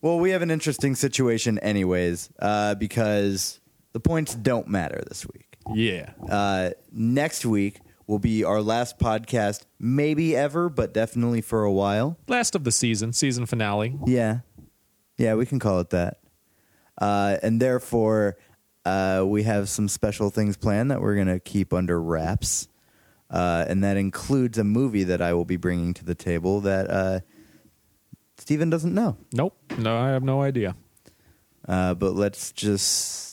[0.01, 3.60] well, we have an interesting situation, anyways, uh, because
[3.93, 5.57] the points don't matter this week.
[5.75, 6.11] Yeah.
[6.29, 12.19] Uh, next week will be our last podcast, maybe ever, but definitely for a while.
[12.27, 13.97] Last of the season, season finale.
[14.07, 14.41] Yeah.
[15.17, 16.19] Yeah, we can call it that.
[17.01, 18.37] Uh, and therefore,
[18.85, 22.69] uh, we have some special things planned that we're going to keep under wraps.
[23.31, 26.91] Uh, and that includes a movie that I will be bringing to the table that
[26.91, 27.21] uh,
[28.39, 29.17] Steven doesn't know.
[29.33, 29.57] Nope.
[29.79, 30.75] No, I have no idea.
[31.69, 33.30] Uh, but let's just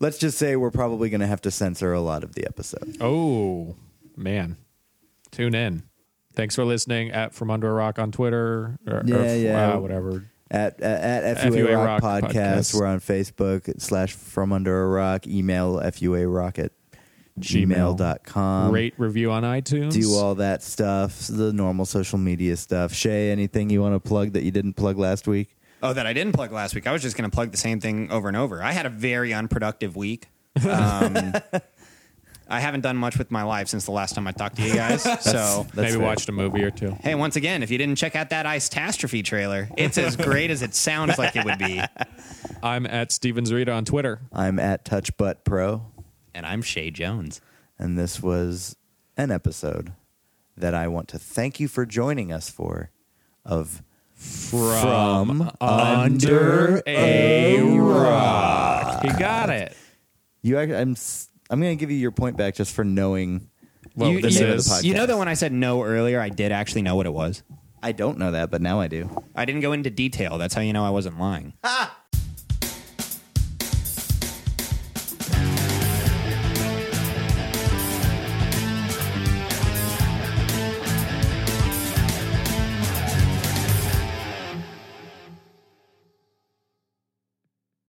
[0.00, 2.96] let's just say we're probably going to have to censor a lot of the episode.
[3.00, 3.76] Oh,
[4.16, 4.56] man.
[5.30, 5.84] Tune in.
[6.34, 8.78] Thanks for listening at From Under a Rock on Twitter.
[8.86, 9.72] Or, Yeah, or, yeah.
[9.74, 10.26] uh, whatever.
[10.50, 12.32] At at, at FUA, FUA Rock, Rock Podcast.
[12.32, 12.74] Podcast.
[12.74, 15.26] We're on Facebook slash From Under a Rock.
[15.28, 16.72] Email FUA Rock at
[17.38, 17.96] Gmail.
[17.96, 18.72] gmail.com.
[18.72, 19.92] Rate, review on iTunes.
[19.92, 22.92] do all that stuff, the normal social media stuff.
[22.92, 25.56] Shay, anything you want to plug that you didn't plug last week?
[25.82, 26.86] Oh, that I didn't plug last week.
[26.86, 28.62] I was just going to plug the same thing over and over.
[28.62, 30.28] I had a very unproductive week.
[30.68, 31.32] Um,
[32.52, 34.74] I haven't done much with my life since the last time I talked to you
[34.74, 35.02] guys.
[35.22, 36.00] so, That's Maybe fair.
[36.00, 36.90] watched a movie or two.
[37.00, 40.50] hey, once again, if you didn't check out that Ice Tastrophe trailer, it's as great
[40.50, 41.80] as it sounds like it would be.
[42.62, 44.20] I'm at Stevens Rita on Twitter.
[44.32, 45.86] I'm at Touch Butt Pro,
[46.34, 47.40] And I'm Shay Jones.
[47.78, 48.76] and this was
[49.16, 49.92] an episode
[50.56, 52.90] that I want to thank you for joining us for
[53.46, 53.80] of
[54.20, 59.02] From, Under a Rock.
[59.02, 59.74] He got it.
[60.42, 60.58] you.
[60.58, 63.48] act- I'm s- I'm going to give you your point back just for knowing.
[63.96, 64.84] Well, you, this you- is- podcast.
[64.84, 67.42] you know that when I said no earlier, I did actually know what it was.
[67.82, 69.08] I don't know that, but now I do.
[69.34, 70.36] I didn't go into detail.
[70.36, 71.54] That's how you know I wasn't lying.